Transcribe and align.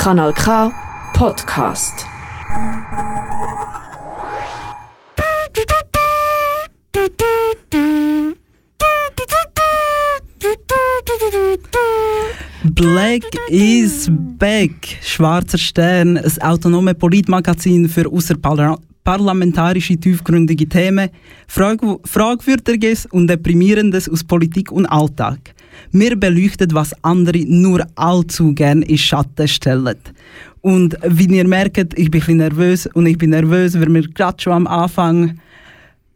Kanal 0.00 0.32
K 0.32 0.72
Podcast. 1.12 2.06
Black 12.64 13.22
is 13.50 14.08
Back. 14.10 14.72
Schwarzer 15.02 15.58
Stern, 15.58 16.16
ein 16.16 16.40
autonome 16.40 16.94
Politmagazin 16.94 17.86
für 17.86 18.10
außerparlamentarische 18.10 18.89
tiefgründige 20.00 20.68
Themen, 20.68 21.10
Frag 21.48 21.80
Fragwürdiges 22.04 23.06
und 23.06 23.28
Deprimierendes 23.28 24.08
aus 24.08 24.24
Politik 24.24 24.70
und 24.70 24.86
Alltag. 24.86 25.54
Wir 25.92 26.16
beleuchten, 26.16 26.72
was 26.72 26.92
andere 27.02 27.44
nur 27.46 27.86
allzu 27.94 28.54
gern 28.54 28.82
in 28.82 28.98
Schatten 28.98 29.48
stellen. 29.48 29.96
Und 30.60 30.96
wie 31.06 31.26
ihr 31.26 31.48
merkt, 31.48 31.98
ich 31.98 32.10
bin 32.10 32.20
ein 32.20 32.26
bisschen 32.26 32.36
nervös 32.36 32.86
und 32.86 33.06
ich 33.06 33.16
bin 33.16 33.30
nervös, 33.30 33.80
weil 33.80 33.92
wir 33.92 34.02
gerade 34.02 34.40
schon 34.42 34.52
am 34.52 34.66
Anfang 34.66 35.40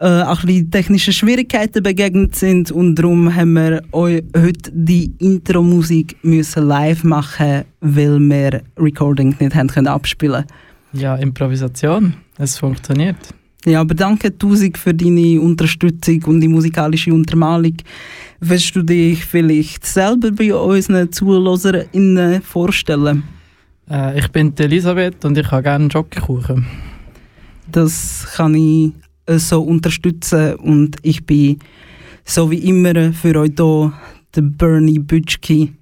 äh, 0.01 0.07
ein 0.07 0.37
bisschen 0.45 0.71
technische 0.71 1.13
Schwierigkeiten 1.13 1.83
begegnet 1.83 2.35
sind 2.35 2.71
und 2.71 2.97
darum 2.97 3.35
haben 3.35 3.55
wir 3.55 3.83
euch 3.93 4.23
heute 4.37 4.71
die 4.73 5.13
Intro-Musik 5.19 6.17
live 6.23 7.05
machen, 7.05 7.65
weil 7.81 8.21
wir 8.21 8.63
Recording 8.79 9.35
nicht 9.39 9.55
haben 9.55 9.69
können 9.69 9.87
abspielen. 9.87 10.45
Ja, 10.95 11.17
Improvisation, 11.17 12.15
es 12.39 12.59
funktioniert. 12.59 13.17
Ja, 13.67 13.81
aber 13.81 13.95
danke 13.95 14.37
Tausend 14.37 14.79
für 14.79 14.95
deine 14.95 15.41
Unterstützung 15.41 16.23
und 16.25 16.41
die 16.41 16.49
musikalische 16.49 17.13
Untermalung. 17.13 17.77
Willst 18.41 18.77
du 18.77 18.83
dich 18.83 19.25
vielleicht 19.25 19.87
selber 19.87 20.31
bei 20.31 20.55
unseren 20.55 21.11
ZuhörerInnen 21.11 22.43
vorstellen? 22.43 23.23
Äh, 23.91 24.19
ich 24.19 24.29
bin 24.29 24.53
Elisabeth 24.57 25.25
und 25.25 25.39
ich 25.39 25.51
habe 25.51 25.63
gerne 25.63 25.87
Jockeykuchen. 25.87 26.67
Das 27.71 28.27
kann 28.37 28.55
ich 28.55 28.93
äh, 29.27 29.39
so 29.39 29.63
unterstützen 29.63 30.55
und 30.57 30.97
ich 31.03 31.25
bin 31.25 31.59
so 32.25 32.51
wie 32.51 32.69
immer 32.69 33.13
für 33.13 33.37
euch 33.37 33.53
hier, 33.57 33.93
der 34.35 34.43
Bernie 34.43 34.99
Bütschki. 34.99 35.73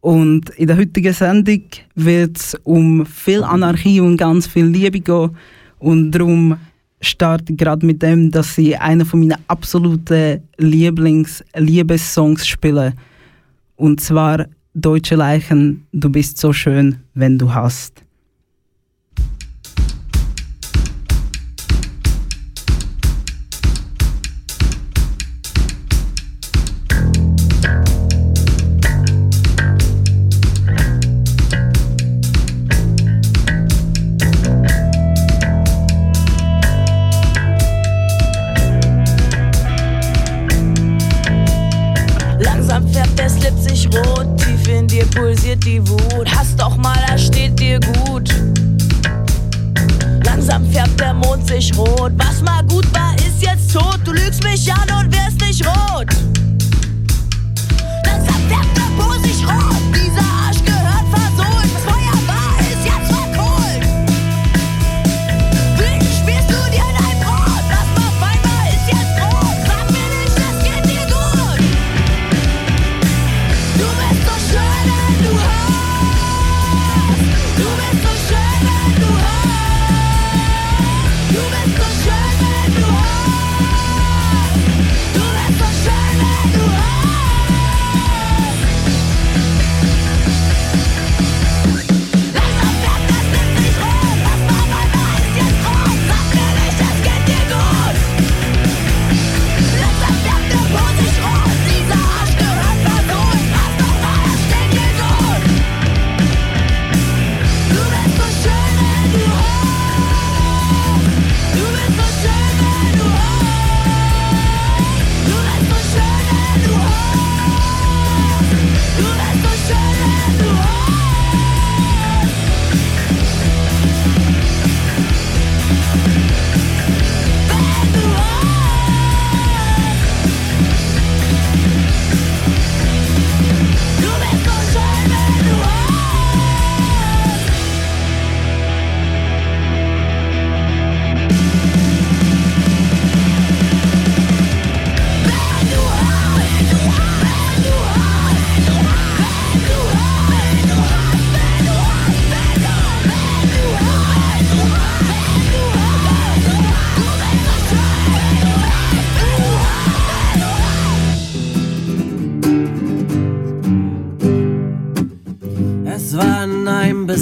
Und 0.00 0.50
in 0.50 0.66
der 0.66 0.78
heutigen 0.78 1.12
Sendung 1.12 1.62
wird 1.94 2.38
es 2.38 2.54
um 2.64 3.04
viel 3.04 3.42
Anarchie 3.42 4.00
und 4.00 4.16
ganz 4.16 4.46
viel 4.46 4.66
Liebe 4.66 5.00
gehen 5.00 5.36
und 5.78 6.12
darum 6.12 6.56
starte 7.00 7.54
gerade 7.54 7.84
mit 7.84 8.02
dem, 8.02 8.30
dass 8.30 8.54
sie 8.54 8.76
einen 8.76 9.06
von 9.06 9.20
meinen 9.20 9.38
absoluten 9.48 10.42
Lieblings-Liebessongs 10.58 12.46
spielen. 12.46 12.94
Und 13.76 14.00
zwar 14.00 14.46
Deutsche 14.74 15.16
Leichen, 15.16 15.86
du 15.92 16.10
bist 16.10 16.38
so 16.38 16.52
schön, 16.52 16.96
wenn 17.14 17.38
du 17.38 17.52
hast. 17.52 18.02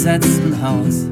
Besetzten 0.09 0.59
Haus, 0.63 1.05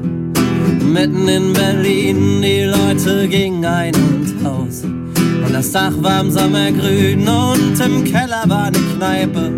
mitten 0.82 1.28
in 1.28 1.52
Berlin. 1.52 2.42
Die 2.42 2.64
Leute 2.64 3.28
gingen 3.28 3.64
ein 3.64 3.94
und 3.94 4.44
aus. 4.44 4.82
Und 4.82 5.52
das 5.52 5.70
Dach 5.70 5.92
war 5.98 6.20
im 6.20 6.32
Sommer 6.32 6.72
grün 6.72 7.20
und 7.28 7.78
im 7.78 8.02
Keller 8.02 8.42
war 8.46 8.64
eine 8.64 8.78
Kneipe. 8.96 9.52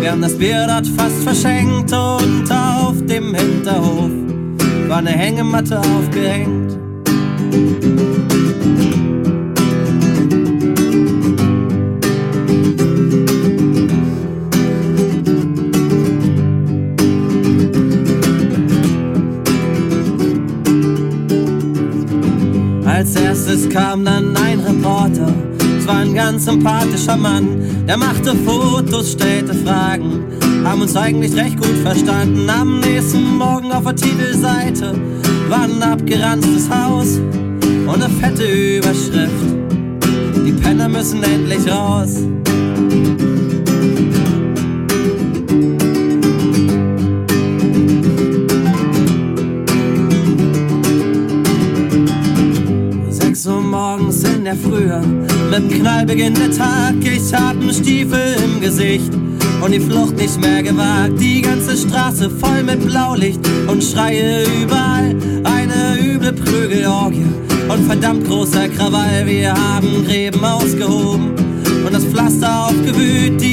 Wir 0.00 0.10
haben 0.10 0.20
das 0.20 0.36
Bier 0.36 0.66
dort 0.66 0.88
fast 0.88 1.22
verschenkt 1.22 1.92
und 1.92 2.50
auf 2.50 2.96
dem 3.06 3.32
Hinterhof 3.32 4.10
war 4.88 4.98
eine 4.98 5.10
Hängematte 5.10 5.78
aufgehängt. 5.78 6.61
Kam 23.72 24.04
dann 24.04 24.36
ein 24.36 24.60
Reporter. 24.60 25.32
Es 25.78 25.86
war 25.86 25.98
ein 25.98 26.14
ganz 26.14 26.44
sympathischer 26.44 27.16
Mann, 27.16 27.86
der 27.86 27.96
machte 27.96 28.34
Fotos, 28.36 29.12
stellte 29.12 29.54
Fragen. 29.54 30.24
Haben 30.64 30.82
uns 30.82 30.94
eigentlich 30.94 31.34
recht 31.34 31.56
gut 31.56 31.76
verstanden. 31.82 32.48
Am 32.48 32.80
nächsten 32.80 33.38
Morgen 33.38 33.72
auf 33.72 33.84
der 33.84 33.96
Titelseite 33.96 34.94
war 35.48 35.62
ein 35.62 35.82
abgeranztes 35.82 36.68
Haus 36.70 37.18
und 37.18 37.88
eine 37.88 38.08
fette 38.08 38.44
Überschrift. 38.44 39.32
Die 40.46 40.52
Penner 40.52 40.88
müssen 40.88 41.22
endlich 41.22 41.70
raus. 41.70 42.18
Mit 54.64 55.70
dem 55.70 55.80
Knall 55.80 56.06
beginnt 56.06 56.38
der 56.38 56.50
Tag, 56.50 56.94
ich 57.02 57.34
hab 57.34 57.56
nen 57.56 57.72
Stiefel 57.72 58.36
im 58.44 58.60
Gesicht 58.60 59.12
und 59.62 59.72
die 59.72 59.80
Flucht 59.80 60.16
nicht 60.16 60.40
mehr 60.40 60.62
gewagt. 60.62 61.20
Die 61.20 61.42
ganze 61.42 61.76
Straße 61.76 62.30
voll 62.30 62.62
mit 62.62 62.84
Blaulicht 62.84 63.40
und 63.68 63.82
Schreie 63.82 64.44
überall. 64.62 65.14
Eine 65.44 65.98
üble 66.00 66.32
Prügelorgie 66.32 67.26
und 67.68 67.86
verdammt 67.86 68.26
großer 68.26 68.68
Krawall. 68.68 69.26
Wir 69.26 69.52
haben 69.52 70.04
Gräben 70.06 70.44
ausgehoben 70.44 71.32
und 71.84 71.92
das 71.92 72.04
Pflaster 72.04 72.66
aufgewühlt. 72.66 73.40
Die 73.40 73.51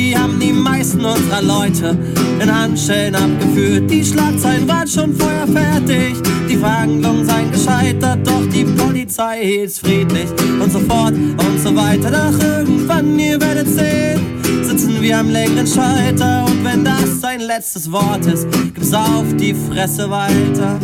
meisten 0.99 1.05
unserer 1.05 1.41
Leute 1.41 1.97
in 2.41 2.53
Handschellen 2.53 3.15
abgeführt. 3.15 3.89
Die 3.89 4.03
Schlagzeilen 4.03 4.67
waren 4.67 4.87
schon 4.87 5.15
vorher 5.15 5.47
fertig. 5.47 6.15
Die 6.49 6.57
Verhandlungen 6.57 7.25
seien 7.25 7.51
gescheitert, 7.51 8.25
doch 8.25 8.45
die 8.49 8.63
Polizei 8.63 9.39
hielt's 9.43 9.79
friedlich 9.79 10.29
und 10.59 10.71
so 10.71 10.79
fort 10.79 11.13
und 11.13 11.59
so 11.59 11.75
weiter. 11.75 12.11
Doch 12.11 12.43
irgendwann, 12.43 13.17
ihr 13.17 13.39
werdet 13.39 13.67
sehen, 13.67 14.19
sitzen 14.63 15.01
wir 15.01 15.19
am 15.19 15.29
längeren 15.29 15.67
Schalter. 15.67 16.45
Und 16.45 16.63
wenn 16.63 16.83
das 16.83 17.21
sein 17.21 17.41
letztes 17.41 17.91
Wort 17.91 18.25
ist, 18.25 18.47
gibt's 18.51 18.93
auf 18.93 19.35
die 19.37 19.53
Fresse 19.53 20.09
weiter. 20.09 20.79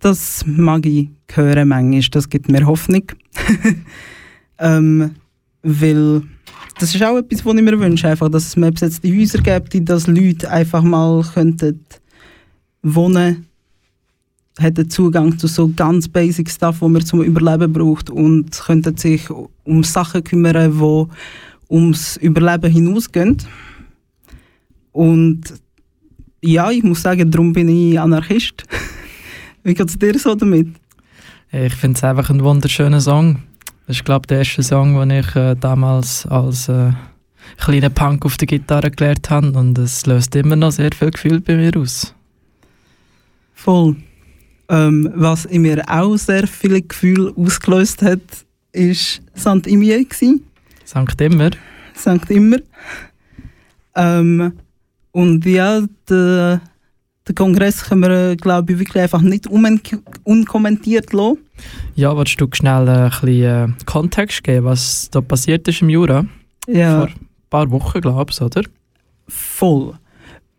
Das 0.00 0.44
mag 0.46 0.86
ich 0.86 1.08
hören 1.32 1.68
manchmal, 1.68 2.00
das 2.12 2.28
gibt 2.28 2.48
mir 2.48 2.64
Hoffnung. 2.64 3.02
ähm, 4.58 5.16
weil 5.66 6.22
das 6.78 6.94
ist 6.94 7.02
auch 7.02 7.16
etwas, 7.16 7.44
was 7.44 7.54
ich 7.54 7.62
mir 7.62 7.80
wünsche, 7.80 8.08
einfach, 8.08 8.28
dass 8.28 8.46
es 8.46 8.56
mehr 8.56 8.70
besetzte 8.70 9.08
Häuser 9.08 9.40
gibt, 9.40 9.74
in 9.74 9.84
dass 9.84 10.06
Leute 10.06 10.50
einfach 10.50 10.82
mal 10.82 11.24
könnten 11.34 11.80
wohnen 12.82 13.46
hätten 14.58 14.88
Zugang 14.88 15.38
zu 15.38 15.48
so 15.48 15.70
ganz 15.74 16.08
basic 16.08 16.50
Stuff, 16.50 16.80
wo 16.80 16.88
man 16.88 17.04
zum 17.04 17.22
Überleben 17.22 17.72
braucht 17.72 18.08
und 18.08 18.50
könnten 18.58 18.96
sich 18.96 19.28
um 19.64 19.84
Sachen 19.84 20.24
kümmern, 20.24 20.72
die 20.72 21.74
ums 21.74 22.16
Überleben 22.16 22.72
hinausgehen. 22.72 23.36
Und 24.92 25.42
ja, 26.42 26.70
ich 26.70 26.82
muss 26.82 27.02
sagen, 27.02 27.30
darum 27.30 27.52
bin 27.52 27.68
ich 27.68 28.00
Anarchist. 28.00 28.64
Wie 29.62 29.74
geht 29.74 29.88
es 29.88 29.98
dir 29.98 30.18
so 30.18 30.34
damit? 30.34 30.68
Ich 31.52 31.74
finde 31.74 31.98
es 31.98 32.04
einfach 32.04 32.30
ein 32.30 32.42
wunderschöner 32.42 33.00
Song. 33.00 33.42
Das 33.86 33.96
ist, 33.96 34.04
glaube 34.04 34.22
ich, 34.24 34.26
der 34.26 34.38
erste 34.38 34.62
Song, 34.62 34.98
den 34.98 35.10
ich 35.10 35.36
äh, 35.36 35.54
damals 35.54 36.26
als 36.26 36.68
äh, 36.68 36.90
kleiner 37.58 37.90
Punk 37.90 38.24
auf 38.24 38.36
der 38.36 38.46
Gitarre 38.48 38.90
gelernt 38.90 39.30
habe. 39.30 39.52
Und 39.52 39.78
es 39.78 40.06
löst 40.06 40.34
immer 40.34 40.56
noch 40.56 40.72
sehr 40.72 40.90
viel 40.92 41.10
Gefühl 41.10 41.40
bei 41.40 41.56
mir 41.56 41.76
aus. 41.76 42.14
Voll. 43.54 43.96
Ähm, 44.68 45.12
was 45.14 45.44
in 45.44 45.62
mir 45.62 45.84
auch 45.88 46.16
sehr 46.16 46.48
viele 46.48 46.82
Gefühle 46.82 47.32
ausgelöst 47.36 48.02
hat, 48.02 48.20
ist 48.72 49.22
St. 49.36 49.66
Imier. 49.66 50.04
Sankt 50.84 51.20
immer. 51.20 51.50
Sankt 51.94 52.30
Immer. 52.30 52.58
Ähm, 53.94 54.52
und 55.12 55.46
ja, 55.46 55.82
der, 56.08 56.60
den 57.28 57.34
Kongress 57.34 57.84
können 57.84 58.02
wir, 58.02 58.36
glaube 58.36 58.72
ich, 58.72 58.78
wirklich 58.78 59.02
einfach 59.02 59.20
nicht 59.20 59.48
un 59.48 59.80
unkommentiert 60.24 61.12
lassen. 61.12 61.38
Ja, 61.94 62.16
willst 62.16 62.40
du 62.40 62.46
schnell 62.52 62.88
ein 62.88 63.10
bisschen 63.10 63.70
äh, 63.70 63.84
Kontext 63.84 64.44
geben, 64.44 64.66
was 64.66 65.10
da 65.10 65.20
passiert 65.20 65.66
ist 65.66 65.82
im 65.82 65.88
Jura? 65.88 66.24
Ja. 66.68 66.98
Vor 66.98 67.06
ein 67.08 67.14
paar 67.50 67.70
Wochen, 67.70 68.00
glaube 68.00 68.30
ich, 68.30 68.40
oder? 68.40 68.62
Voll. 69.28 69.94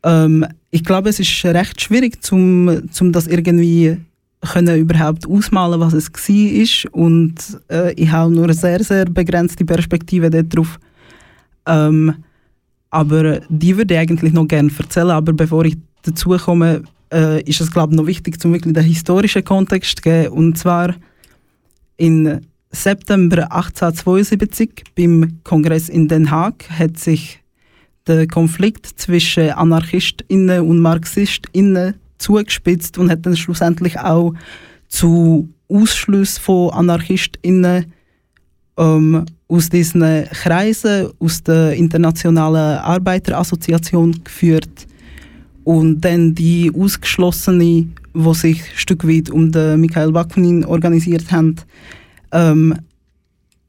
Ähm, 0.04 0.46
ich 0.72 0.84
glaube, 0.84 1.10
es 1.10 1.20
ist 1.20 1.46
recht 1.46 1.82
schwierig, 1.82 2.22
zum, 2.24 2.92
zum 2.92 3.12
das 3.12 3.28
irgendwie 3.28 3.98
können 4.42 4.78
überhaupt 4.78 5.28
ausmalen, 5.28 5.80
was 5.80 5.94
es 5.94 6.12
war. 6.12 6.94
Und 6.94 7.36
äh, 7.72 7.94
ich 7.94 8.12
habe 8.12 8.32
nur 8.32 8.46
eine 8.46 8.54
sehr, 8.54 8.84
sehr 8.84 9.06
begrenzte 9.06 9.66
Perspektive 9.66 10.30
darauf. 10.30 10.80
Ähm, 11.66 12.16
aber 12.90 13.42
die 13.50 13.76
würde 13.76 13.94
ich 13.94 14.00
eigentlich 14.00 14.34
noch 14.34 14.48
gerne 14.48 14.72
erzählen. 14.78 15.12
Aber 15.12 15.34
bevor 15.34 15.66
ich 15.66 15.78
dazu 16.08 16.30
komme, 16.38 16.84
äh, 17.12 17.42
ist 17.44 17.62
es, 17.62 17.72
glaube 17.72 17.96
noch 17.96 18.08
wichtig, 18.08 18.40
zum 18.40 18.54
wirklich 18.54 18.74
den 18.74 18.84
historischen 18.84 19.44
Kontext 19.44 19.98
zu 19.98 20.02
geben. 20.02 20.34
Und 20.34 20.58
zwar 20.58 20.96
in 21.98 22.42
September 22.72 23.52
1872 23.52 24.84
beim 24.96 25.40
Kongress 25.44 25.90
in 25.90 26.08
Den 26.08 26.32
Haag 26.32 26.70
hat 26.70 26.98
sich 26.98 27.40
der 28.06 28.28
Konflikt 28.28 28.86
zwischen 28.86 29.52
AnarchistInnen 29.52 30.62
und 30.62 30.80
MarxistInnen 30.80 31.96
zugespitzt 32.18 32.98
und 32.98 33.12
hat 33.12 33.26
dann 33.26 33.36
schlussendlich 33.36 34.00
auch 34.00 34.34
zu 34.88 35.50
Ausschluss 35.70 36.38
von 36.38 36.72
AnarchistInnen 36.72 37.92
ähm, 38.78 39.26
aus 39.48 39.70
diesen 39.70 40.26
Kreisen, 40.26 41.10
aus 41.20 41.44
der 41.44 41.74
Internationalen 41.74 42.80
Arbeiterassoziation 42.80 44.24
geführt. 44.24 44.87
Und 45.68 46.00
dann 46.00 46.34
die 46.34 46.72
Ausgeschlossenen, 46.74 47.94
die 48.14 48.34
sich 48.36 48.62
ein 48.62 48.78
Stück 48.78 49.06
weit 49.06 49.30
um 49.30 49.52
den 49.52 49.82
Michael 49.82 50.14
Bakunin 50.14 50.64
organisiert 50.64 51.30
haben, 51.30 51.58
ähm, 52.32 52.74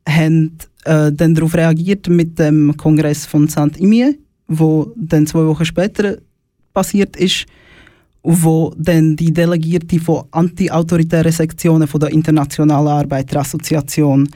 haben 0.09 0.59
äh, 0.85 1.11
dann 1.11 1.35
darauf 1.35 1.57
reagiert 1.57 2.09
mit 2.09 2.39
dem 2.39 2.77
Kongress 2.77 3.27
von 3.27 3.49
Saint-Imier, 3.49 4.15
wo 4.47 4.93
dann 4.95 5.27
zwei 5.27 5.45
Wochen 5.45 5.65
später 5.65 6.19
passiert 6.73 7.17
ist, 7.17 7.47
wo 8.23 8.73
dann 8.79 9.17
die 9.17 9.33
Delegierte 9.33 9.99
von 9.99 10.23
anti-autoritären 10.31 11.33
Sektionen 11.33 11.89
von 11.89 11.99
der 11.99 12.11
Internationalen 12.11 12.87
Arbeiterassoziation 12.87 14.29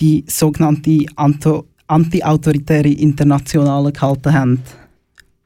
die 0.00 0.24
sogenannte 0.26 1.04
Anto- 1.16 1.66
anti-autoritäre 1.88 2.88
Internationale 2.88 3.92
gehalten 3.92 4.32
haben. 4.32 4.62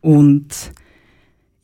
Und 0.00 0.70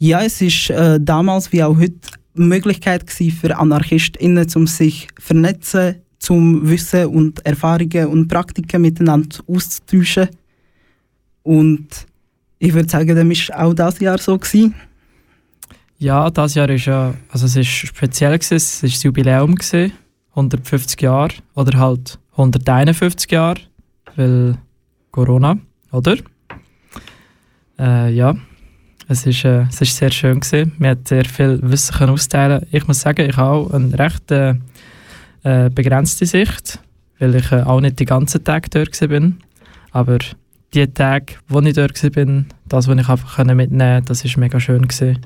ja, 0.03 0.21
es 0.23 0.41
ist 0.43 0.69
äh, 0.69 0.99
damals 1.01 1.53
wie 1.53 1.63
auch 1.63 1.77
heute 1.79 1.95
Möglichkeit 2.35 3.09
für 3.09 3.57
AnarchistInnen, 3.57 4.49
um 4.57 4.67
sich 4.67 5.07
vernetzen, 5.17 6.03
zum 6.19 6.69
Wissen 6.69 7.07
und 7.07 7.47
Erfahrungen 7.47 8.09
und 8.09 8.27
Praktiken 8.27 8.83
miteinander 8.83 9.39
auszutauschen. 9.47 10.29
Und 11.45 11.87
ich 12.59 12.75
würde 12.75 12.89
sagen, 12.89 13.15
dem 13.15 13.31
ist 13.31 13.55
auch 13.55 13.75
das 13.75 14.01
Jahr 14.01 14.19
so 14.19 14.37
gewesen. 14.37 14.75
Ja, 15.99 16.31
das 16.31 16.57
Jahr 16.57 16.69
ist 16.71 16.87
ja, 16.87 17.15
also 17.29 17.47
es 17.47 17.55
ist 17.55 17.69
speziell 17.69 18.37
gewesen, 18.37 18.57
es 18.57 18.83
ist 18.83 18.97
das 18.97 19.03
Jubiläum 19.05 19.55
gewesen, 19.55 19.93
150 20.31 21.01
Jahre 21.01 21.35
oder 21.55 21.79
halt 21.79 22.19
151 22.33 23.31
Jahre, 23.31 23.61
weil 24.17 24.59
Corona, 25.13 25.59
oder? 25.93 26.17
Äh, 27.79 28.13
ja, 28.13 28.35
es 29.13 29.27
ist, 29.27 29.45
äh, 29.45 29.65
ist 29.65 29.97
sehr 29.97 30.11
schön 30.11 30.41
gewesen. 30.41 30.73
Wir 30.79 30.91
hat 30.91 31.09
sehr 31.09 31.25
viel 31.25 31.61
Wissen 31.63 31.95
können 31.95 32.13
austeilen. 32.13 32.67
Ich 32.73 32.87
muss 32.89 33.01
sagen, 33.01 33.29
ich 33.29 33.37
habe 33.37 33.51
auch 33.51 33.71
eine 33.73 33.99
recht 33.99 34.31
äh, 34.31 34.55
äh, 35.43 35.71
begrenzte 35.71 36.27
Sicht, 36.27 36.79
weil 37.19 37.35
ich 37.35 37.53
äh, 37.53 37.63
auch 37.63 37.81
nicht 37.81 38.01
die 38.01 38.05
ganzen 38.05 38.43
Tage 38.43 38.69
dort 38.71 38.99
bin. 39.09 39.39
Aber 39.91 40.19
die 40.75 40.87
Tage, 40.87 41.35
wo 41.49 41.61
ich 41.61 41.75
dort 41.75 42.03
war, 42.03 42.45
das, 42.67 42.89
was 42.89 42.99
ich 42.99 43.09
einfach 43.09 43.45
mitnehmen 43.45 43.69
konnte, 43.79 44.09
das 44.09 44.25
ist 44.25 44.37
mega 44.37 44.59
schön 44.59 44.89
gewesen. 44.89 45.19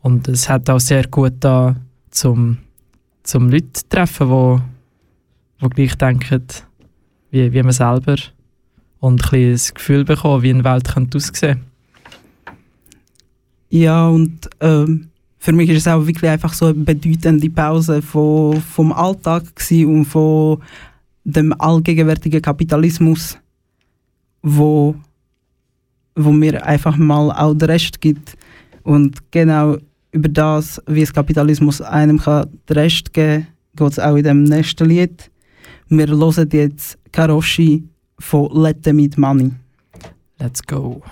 Und 0.00 0.26
es 0.28 0.48
hat 0.48 0.68
auch 0.68 0.80
sehr 0.80 1.06
gut 1.06 1.34
da 1.40 1.76
zum, 2.10 2.58
zum 3.22 3.50
Leute 3.50 3.72
zu 3.72 3.88
treffen, 3.88 4.28
wo, 4.28 4.60
wo 5.60 5.68
gleich 5.68 5.94
denken, 5.96 6.44
wie, 7.30 7.52
wie 7.52 7.62
man 7.62 7.72
selber 7.72 8.16
und 8.98 9.32
ein 9.32 9.52
das 9.52 9.72
Gefühl 9.72 10.04
bekommen, 10.04 10.42
wie 10.42 10.50
eine 10.50 10.64
Welt 10.64 10.92
könnte 10.92 11.18
aussehen 11.18 11.71
Ja, 13.72 14.06
und 14.06 14.50
ähm, 14.60 15.08
für 15.38 15.52
mich 15.52 15.70
ist 15.70 15.78
es 15.78 15.88
auch 15.88 16.06
wirklich 16.06 16.30
einfach 16.30 16.52
so 16.52 16.66
eine 16.66 16.74
bedeutende 16.74 17.48
Pause 17.48 18.02
von, 18.02 18.60
vom 18.60 18.92
Alltag 18.92 19.44
und 19.70 20.04
von 20.04 20.58
dem 21.24 21.58
allgegenwärtigen 21.58 22.42
Kapitalismus, 22.42 23.38
wo, 24.42 24.94
wo 26.14 26.32
mir 26.32 26.66
einfach 26.66 26.98
mal 26.98 27.30
auch 27.30 27.54
den 27.54 27.70
Rest 27.70 27.98
gibt. 28.02 28.36
Und 28.82 29.30
genau 29.30 29.78
über 30.10 30.28
das, 30.28 30.78
wie 30.86 31.00
es 31.00 31.14
Kapitalismus 31.14 31.80
einem 31.80 32.18
kann 32.18 32.50
den 32.68 32.76
Rest 32.76 33.14
geben 33.14 33.46
kann, 33.74 33.86
geht 33.86 33.92
es 33.92 33.98
auch 33.98 34.16
in 34.16 34.24
dem 34.24 34.42
nächsten 34.44 34.86
Lied. 34.86 35.30
Wir 35.88 36.08
hören 36.08 36.48
jetzt 36.52 36.98
Karoshi 37.10 37.84
von 38.18 38.50
Let 38.52 38.82
Them 38.82 38.98
Eat 38.98 39.16
Money. 39.16 39.52
Let's 40.38 40.62
go. 40.62 41.02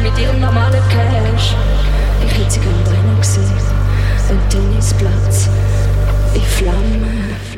mit 0.00 0.18
ihrem 0.18 0.40
normalen 0.40 0.82
Cash. 0.88 1.54
Ich 2.24 2.38
hätte 2.38 2.50
sie 2.50 2.60
gerne 2.60 2.82
beinahe 2.84 3.20
gesehen, 3.20 3.44
ein 4.30 4.48
Tennisplatz 4.48 5.48
in 6.34 6.42
Flammen. 6.42 7.51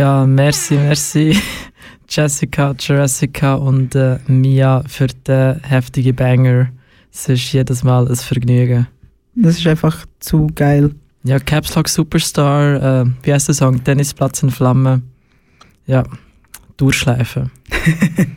Ja, 0.00 0.24
merci, 0.24 0.76
merci 0.76 1.36
Jessica, 2.08 2.74
Jessica 2.78 3.56
und 3.56 3.94
äh, 3.94 4.18
Mia 4.28 4.82
für 4.88 5.08
den 5.08 5.62
heftigen 5.62 6.16
Banger. 6.16 6.70
Es 7.12 7.28
ist 7.28 7.52
jedes 7.52 7.84
Mal 7.84 8.08
ein 8.08 8.16
Vergnügen. 8.16 8.86
Das 9.34 9.58
ist 9.58 9.66
einfach 9.66 10.06
zu 10.18 10.46
geil. 10.54 10.94
Ja, 11.22 11.38
Caps 11.38 11.74
Lock 11.74 11.86
Superstar, 11.86 13.02
äh, 13.02 13.06
wie 13.22 13.34
heißt 13.34 13.48
der 13.48 13.54
Song? 13.54 13.84
Tennisplatz 13.84 14.42
in 14.42 14.50
Flammen. 14.50 15.02
Ja, 15.84 16.04
durchschleifen. 16.78 17.50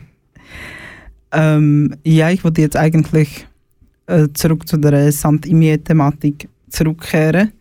ähm, 1.32 1.96
ja, 2.04 2.28
ich 2.28 2.44
wollte 2.44 2.60
jetzt 2.60 2.76
eigentlich 2.76 3.46
äh, 4.06 4.28
zurück 4.34 4.68
zu 4.68 4.76
der 4.76 5.10
Santimier-Thematik 5.10 6.46
zurückkehren 6.68 7.52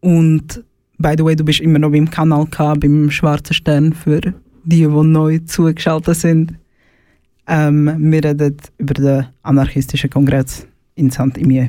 und 0.00 0.62
By 0.98 1.14
the 1.16 1.24
way, 1.24 1.36
du 1.36 1.44
bist 1.44 1.60
immer 1.60 1.78
noch 1.78 1.90
beim 1.90 2.08
Kanal 2.08 2.46
K, 2.46 2.74
beim 2.74 3.10
Schwarzen 3.10 3.54
Stern, 3.54 3.92
für 3.92 4.20
die, 4.20 4.32
die 4.64 4.86
neu 4.86 5.38
zugeschaltet 5.40 6.16
sind. 6.16 6.54
Ähm, 7.46 7.96
wir 7.98 8.24
reden 8.24 8.56
über 8.78 8.94
den 8.94 9.26
anarchistischen 9.42 10.10
Kongress 10.10 10.66
in 10.94 11.10
Saint-Imier. 11.10 11.68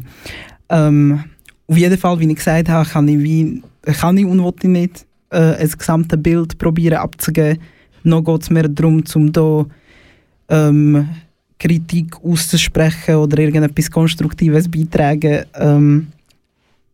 Ähm, 0.69 1.23
auf 1.67 1.77
jeden 1.77 1.97
Fall, 1.97 2.19
wie 2.19 2.29
ich 2.29 2.35
gesagt 2.35 2.69
habe, 2.69 2.87
kann 2.87 3.07
ich, 3.07 3.19
wie, 3.19 3.61
kann 3.83 4.17
ich 4.17 4.25
und 4.25 4.41
wollte 4.41 4.69
nicht 4.69 5.05
äh, 5.29 5.55
ein 5.55 5.69
gesamtes 5.69 6.21
Bild 6.21 6.57
probieren 6.57 6.97
abzugeben. 6.97 7.61
Noch 8.03 8.23
geht 8.23 8.43
es 8.43 8.49
mehr 8.49 8.67
darum, 8.69 9.03
um 9.13 9.31
da 9.31 9.65
ähm, 10.49 11.09
Kritik 11.59 12.15
auszusprechen 12.23 13.15
oder 13.15 13.39
irgendetwas 13.39 13.91
Konstruktives 13.91 14.69
beitragen. 14.69 15.43
Ähm, 15.55 16.07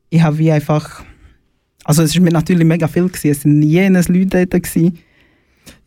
ich 0.09 0.21
habe 0.21 0.37
wie 0.39 0.51
einfach 0.51 1.03
also 1.83 2.03
es 2.03 2.15
ist 2.15 2.21
mir 2.21 2.31
natürlich 2.31 2.65
mega 2.65 2.87
viel 2.87 3.07
gewesen. 3.07 3.31
Es 3.31 3.41
sind 3.41 3.61
jenes 3.61 4.07
Leute 4.07 4.47
dort 4.47 4.63
gewesen. 4.63 4.99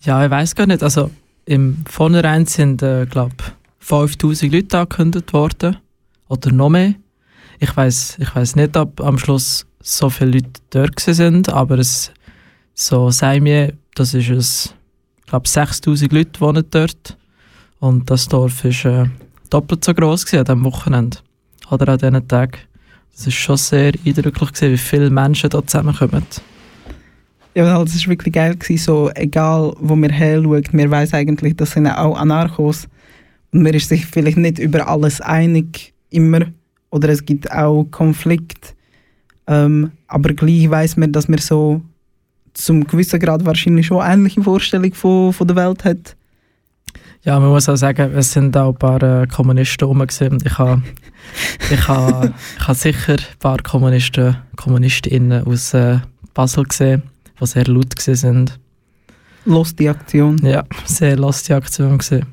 Ja, 0.02 0.24
ich 0.24 0.30
weiß 0.30 0.54
gar 0.54 0.66
nicht. 0.66 0.82
Also 0.82 1.10
im 1.46 1.78
Vornherein 1.88 2.46
sind, 2.46 2.82
äh, 2.82 3.06
glaube 3.06 3.36
5000 3.78 4.52
Leute 4.52 4.78
angekündigt 4.78 5.32
worden. 5.32 5.76
Oder 6.28 6.52
noch 6.52 6.68
mehr. 6.70 6.94
Ich 7.58 7.74
weiß 7.76 8.18
ich 8.18 8.56
nicht, 8.56 8.76
ob 8.76 9.00
am 9.00 9.18
Schluss 9.18 9.66
so 9.80 10.10
viele 10.10 10.32
Leute 10.32 10.60
dort 10.70 10.98
sind, 11.00 11.48
aber 11.48 11.78
es, 11.78 12.10
so 12.74 13.10
sei 13.10 13.40
mir, 13.40 13.72
das 13.94 14.12
ist 14.12 14.28
es, 14.28 14.74
ich 15.20 15.26
glaube 15.26 15.48
6000 15.48 16.12
Leute 16.12 16.40
wohnen 16.40 16.64
dort. 16.70 17.16
Und 17.78 18.10
das 18.10 18.28
Dorf 18.28 18.64
ist 18.64 18.84
äh, 18.84 19.06
doppelt 19.48 19.84
so 19.84 19.94
groß 19.94 20.26
gewesen 20.26 20.40
an 20.40 20.44
diesem 20.44 20.64
Wochenende. 20.64 21.18
Oder 21.70 21.92
an 21.92 21.98
diesen 21.98 22.28
Tagen. 22.28 22.58
Es 23.18 23.26
ist 23.26 23.34
schon 23.34 23.56
sehr 23.56 23.92
eindrücklich 24.04 24.52
gewesen, 24.52 24.72
wie 24.72 24.78
viele 24.78 25.10
Menschen 25.10 25.48
dort 25.48 25.70
zusammenkommen. 25.70 26.26
Ja, 27.54 27.82
es 27.82 28.02
war 28.02 28.10
wirklich 28.10 28.34
geil, 28.34 28.54
gewesen, 28.54 28.84
so 28.84 29.10
egal 29.14 29.72
wo 29.80 29.96
wir 29.96 30.12
hinschauen, 30.12 30.64
wir 30.72 30.90
weiß 30.90 31.14
eigentlich, 31.14 31.56
das 31.56 31.70
sind 31.70 31.86
auch 31.86 32.18
Anarchos. 32.18 32.86
Und 33.52 33.62
man 33.62 33.72
ist 33.72 33.88
sich 33.88 34.04
vielleicht 34.04 34.36
nicht 34.36 34.58
über 34.58 34.86
alles 34.86 35.22
einig, 35.22 35.94
immer. 36.10 36.40
Oder 36.90 37.08
es 37.08 37.24
gibt 37.24 37.50
auch 37.50 37.84
Konflikte. 37.90 38.74
Ähm, 39.46 39.92
aber 40.08 40.34
gleich 40.34 40.68
weiß 40.68 40.98
man, 40.98 41.12
dass 41.12 41.28
man 41.28 41.38
so 41.38 41.80
zum 42.52 42.86
gewissen 42.86 43.20
Grad 43.20 43.46
wahrscheinlich 43.46 43.86
schon 43.86 44.04
ähnliche 44.04 44.42
Vorstellung 44.42 44.92
von, 44.92 45.32
von 45.32 45.46
der 45.46 45.56
Welt 45.56 45.84
hat. 45.84 46.16
Ja, 47.26 47.40
man 47.40 47.48
muss 47.48 47.68
auch 47.68 47.74
sagen, 47.74 48.12
es 48.14 48.30
sind 48.30 48.56
auch 48.56 48.68
ein 48.68 48.78
paar 48.78 49.02
äh, 49.02 49.26
Kommunisten 49.26 49.88
rum. 49.88 49.98
gewesen. 49.98 50.38
Ich 50.44 50.58
habe 50.58 50.80
ich 51.72 51.88
ha, 51.88 52.32
ich 52.56 52.68
ha 52.68 52.72
sicher 52.72 53.14
ein 53.14 53.38
paar 53.40 53.58
Kommunisten, 53.64 54.36
Kommunistinnen 54.54 55.44
aus 55.44 55.74
äh, 55.74 55.98
Basel 56.34 56.62
gesehen, 56.62 57.02
die 57.40 57.46
sehr 57.46 57.66
laut 57.66 57.96
gewesen 57.96 58.14
sind. 58.14 58.60
Los 59.44 59.74
die 59.74 59.88
Aktion. 59.88 60.38
Ja, 60.44 60.62
sehr 60.84 61.16
lustige 61.16 61.56
Aktion 61.56 61.98
gewesen. 61.98 62.26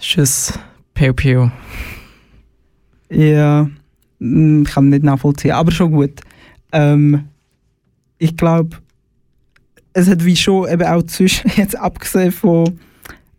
Tschüss, 0.00 0.58
Piu 0.94 1.12
Piu. 1.12 1.48
Ja, 3.08 3.70
mm, 4.18 4.62
ich 4.62 4.68
kann 4.68 4.88
nicht 4.88 5.04
nachvollziehen, 5.04 5.52
aber 5.52 5.70
schon 5.70 5.92
gut. 5.92 6.22
Ähm, 6.72 7.28
ich 8.18 8.36
glaube, 8.36 8.78
es 9.92 10.08
hat 10.08 10.24
wie 10.24 10.34
schon 10.34 10.68
eben 10.68 10.88
auch 10.88 11.04
zwischen, 11.04 11.52
jetzt 11.56 11.78
abgesehen 11.78 12.32
von 12.32 12.80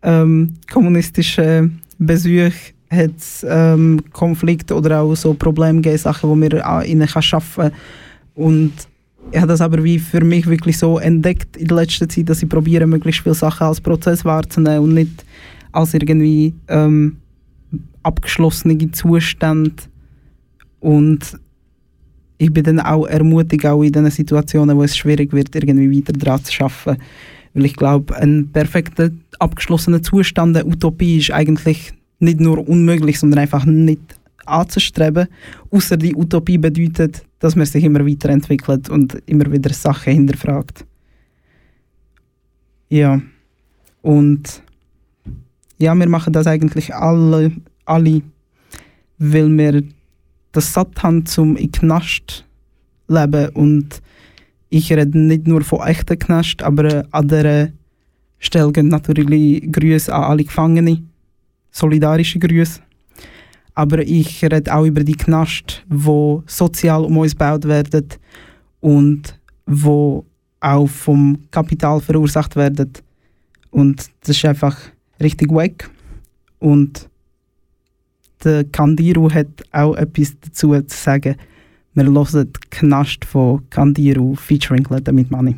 ähm, 0.04 0.54
kommunistischen 0.72 1.82
Besuchen, 1.98 2.54
hat 2.90 3.12
ähm, 3.44 4.02
Konflikte 4.14 4.76
oder 4.76 5.02
auch 5.02 5.16
so 5.16 5.34
Probleme 5.34 5.82
gegeben, 5.82 5.98
Sachen, 5.98 6.30
die 6.34 6.50
man 6.50 6.62
an 6.62 6.86
ihnen 6.86 7.08
schaffen 7.08 7.64
kann. 7.64 7.72
Und 8.36 8.74
ich 9.32 9.38
habe 9.38 9.48
das 9.48 9.62
aber 9.62 9.84
wie 9.84 10.00
für 10.00 10.24
mich 10.24 10.48
wirklich 10.48 10.78
so 10.78 10.98
entdeckt 10.98 11.56
in 11.58 11.68
der 11.68 11.78
letzten 11.78 12.10
Zeit, 12.10 12.30
dass 12.30 12.42
ich 12.42 12.50
probiere, 12.50 12.88
möglichst 12.88 13.22
viele 13.22 13.36
Sachen 13.36 13.68
als 13.68 13.82
Prozess 13.82 14.26
wahrzunehmen 14.26 14.80
und 14.80 14.94
nicht 14.96 15.26
als 15.72 15.94
irgendwie 15.94 16.54
ähm, 16.68 17.18
abgeschlossene 18.02 18.92
Zustände. 18.92 19.84
Und 20.80 21.38
ich 22.38 22.52
bin 22.52 22.64
dann 22.64 22.80
auch 22.80 23.06
ermutigt, 23.06 23.66
auch 23.66 23.84
in 23.84 23.92
diesen 23.92 24.10
Situationen, 24.10 24.78
wo 24.78 24.84
es 24.84 24.98
schwierig 24.98 25.34
wird, 25.34 25.54
irgendwie 25.54 25.98
weiter 25.98 26.14
dran 26.14 26.44
zu 26.44 26.64
arbeiten. 26.64 27.02
Weil 27.54 27.66
ich 27.66 27.76
glaube, 27.76 28.16
ein 28.16 28.50
perfekter, 28.52 29.10
abgeschlossener 29.40 30.02
Zustand, 30.02 30.56
eine 30.56 30.66
Utopie, 30.66 31.18
ist 31.18 31.32
eigentlich 31.32 31.94
nicht 32.20 32.40
nur 32.40 32.68
unmöglich, 32.68 33.20
sondern 33.20 33.40
einfach 33.40 33.66
nicht 33.66 34.02
anzustreben. 34.46 35.28
Außer 35.72 35.98
die 35.98 36.16
Utopie 36.16 36.58
bedeutet, 36.58 37.24
dass 37.40 37.56
man 37.56 37.66
sich 37.66 37.84
immer 37.84 38.06
weiterentwickelt 38.06 38.90
und 38.90 39.22
immer 39.26 39.52
wieder 39.52 39.74
Sachen 39.74 40.14
hinterfragt. 40.14 40.86
Ja. 42.90 43.22
Und 44.02 44.64
ja, 45.78 45.96
wir 45.96 46.10
machen 46.10 46.34
das 46.34 46.48
eigentlich 46.48 46.94
alle, 46.94 47.52
alle 47.86 48.22
weil 49.20 49.58
wir 49.58 49.84
das 50.52 50.74
satt 50.74 51.04
haben, 51.04 51.26
zum 51.26 51.56
Knast 51.72 52.46
leben. 53.08 53.50
Und 53.50 54.02
ich 54.70 54.92
rede 54.94 55.18
nicht 55.18 55.48
nur 55.48 55.62
von 55.62 55.88
echten 55.88 56.20
Knast, 56.20 56.62
aber 56.62 56.84
äh, 56.86 57.04
an 57.12 57.28
dieser 57.28 57.70
Stelle 58.38 58.72
gehen 58.72 58.88
natürlich 58.88 59.72
Grüße 59.72 60.14
an 60.14 60.24
alle 60.24 60.44
Gefangene, 60.44 61.04
solidarische 61.72 62.40
Grüße. 62.40 62.80
Aber 63.74 64.00
ich 64.00 64.44
rede 64.44 64.74
auch 64.74 64.86
über 64.86 65.04
die 65.04 65.16
Knast, 65.16 65.84
wo 65.88 66.44
sozial 66.46 67.04
um 67.06 67.18
uns 67.18 67.32
gebaut 67.32 67.66
werden 67.66 68.08
und 68.80 69.40
wo 69.66 70.26
auch 70.60 70.88
vom 70.88 71.40
Kapital 71.52 72.02
verursacht 72.02 72.56
werden. 72.56 72.92
Und 73.72 74.10
das 74.22 74.36
ist 74.36 74.46
einfach 74.46 74.78
richtig 75.22 75.52
wack. 75.52 75.90
Und 76.60 77.08
der 78.44 78.66
Kandiru 78.66 79.32
hat 79.32 79.48
auch 79.72 79.96
etwas 79.96 80.36
dazu 80.42 80.74
zu 80.82 80.98
sagen. 80.98 81.36
Wir 81.94 82.06
hören 82.06 82.54
Knast 82.70 83.26
von 83.26 83.68
Kandiru 83.70 84.36
featuring 84.36 84.86
Let 84.90 85.12
mit 85.12 85.32
Money. 85.32 85.56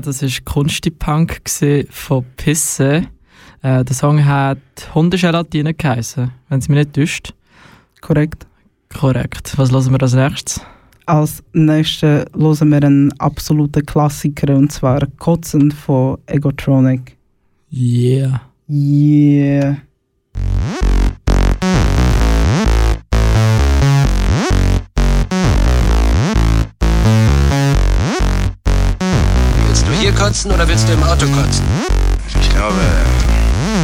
Das 0.00 0.22
war 0.22 0.28
Kunstipunk 0.44 1.40
von 1.90 2.24
Pisse. 2.36 3.06
Äh, 3.62 3.84
der 3.84 3.94
Song 3.94 4.24
hat 4.24 4.58
Hundeschelatine 4.94 5.74
geheißen, 5.74 6.30
wenn 6.48 6.58
es 6.58 6.68
mich 6.68 6.78
nicht 6.78 6.94
täuscht. 6.94 7.34
Korrekt. 8.00 8.46
Korrekt. 8.88 9.56
Was 9.56 9.70
hören 9.70 9.92
wir 9.92 10.02
als 10.02 10.14
nächstes? 10.14 10.60
Als 11.06 11.42
nächstes 11.52 12.24
hören 12.34 12.70
wir 12.70 12.82
einen 12.82 13.12
absoluten 13.20 13.84
Klassiker 13.84 14.56
und 14.56 14.72
zwar 14.72 15.06
Kotzen 15.18 15.70
von 15.70 16.18
Egotronic. 16.26 17.16
Yeah. 17.72 18.40
Yeah. 18.68 19.76
kotzen 30.20 30.52
oder 30.52 30.68
willst 30.68 30.86
du 30.86 30.92
im 30.92 31.02
Auto 31.02 31.26
kotzen? 31.28 31.64
Ich 32.40 32.50
glaube, 32.50 32.74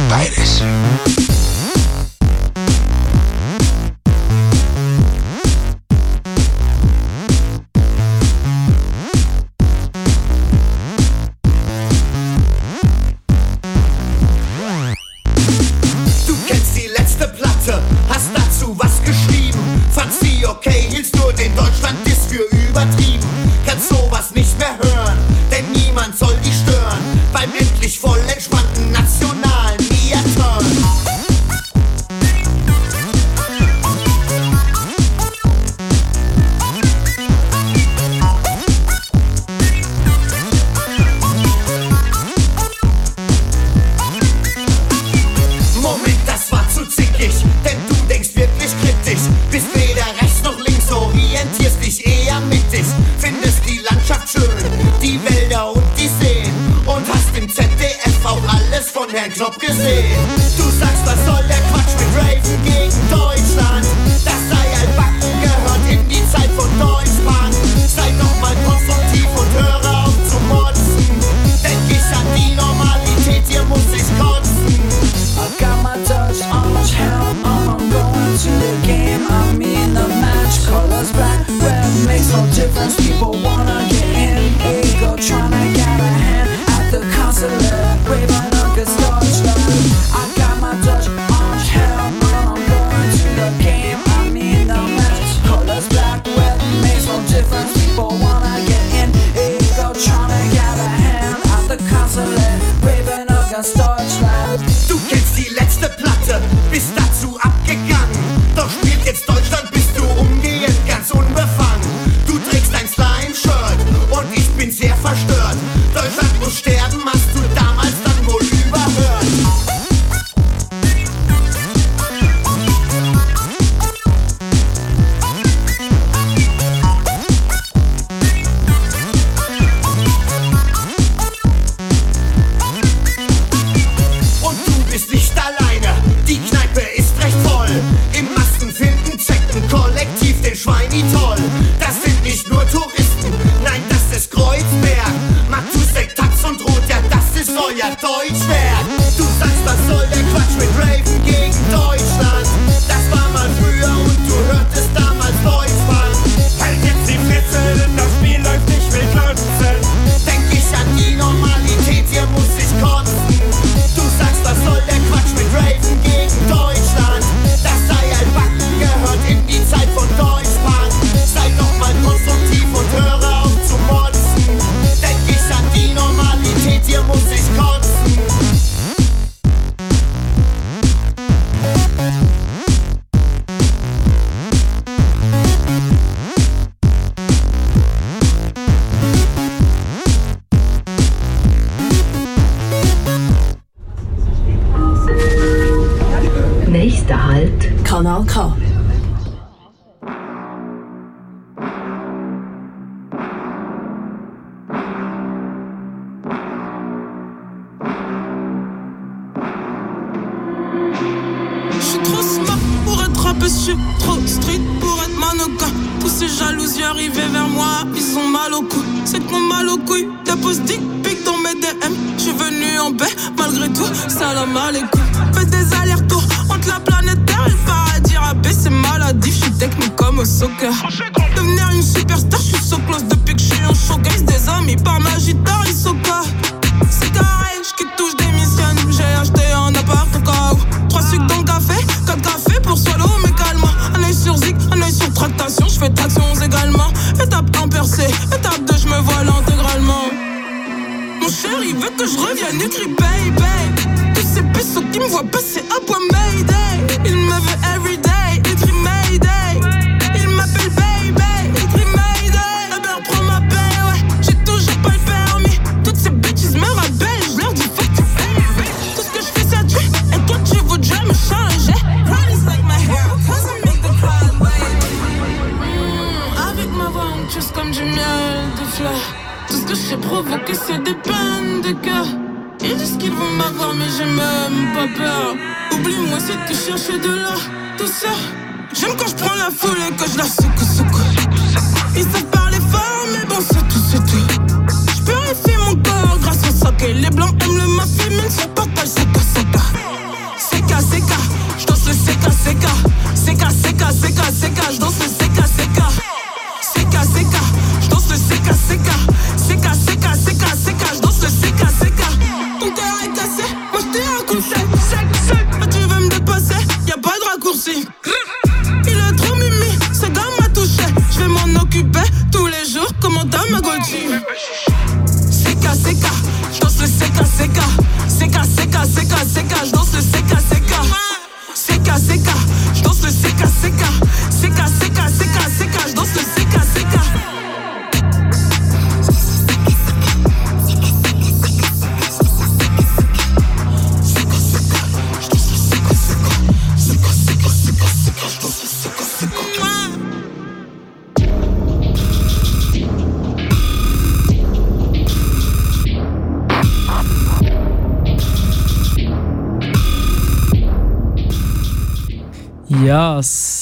beides. 0.07 0.61
só 59.37 59.51
porque 59.51 59.71
sei. 59.71 60.36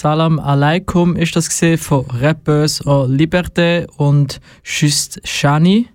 Salam 0.05 0.39
Aleikum 0.39 1.15
ist 1.15 1.35
das 1.35 1.49
gesehen 1.49 1.79
von 1.79 2.05
Rappers 2.21 2.79
en 2.81 3.09
Liberté 3.17 3.87
und 3.97 4.39
Just 4.63 5.19
Shani. 5.27 5.87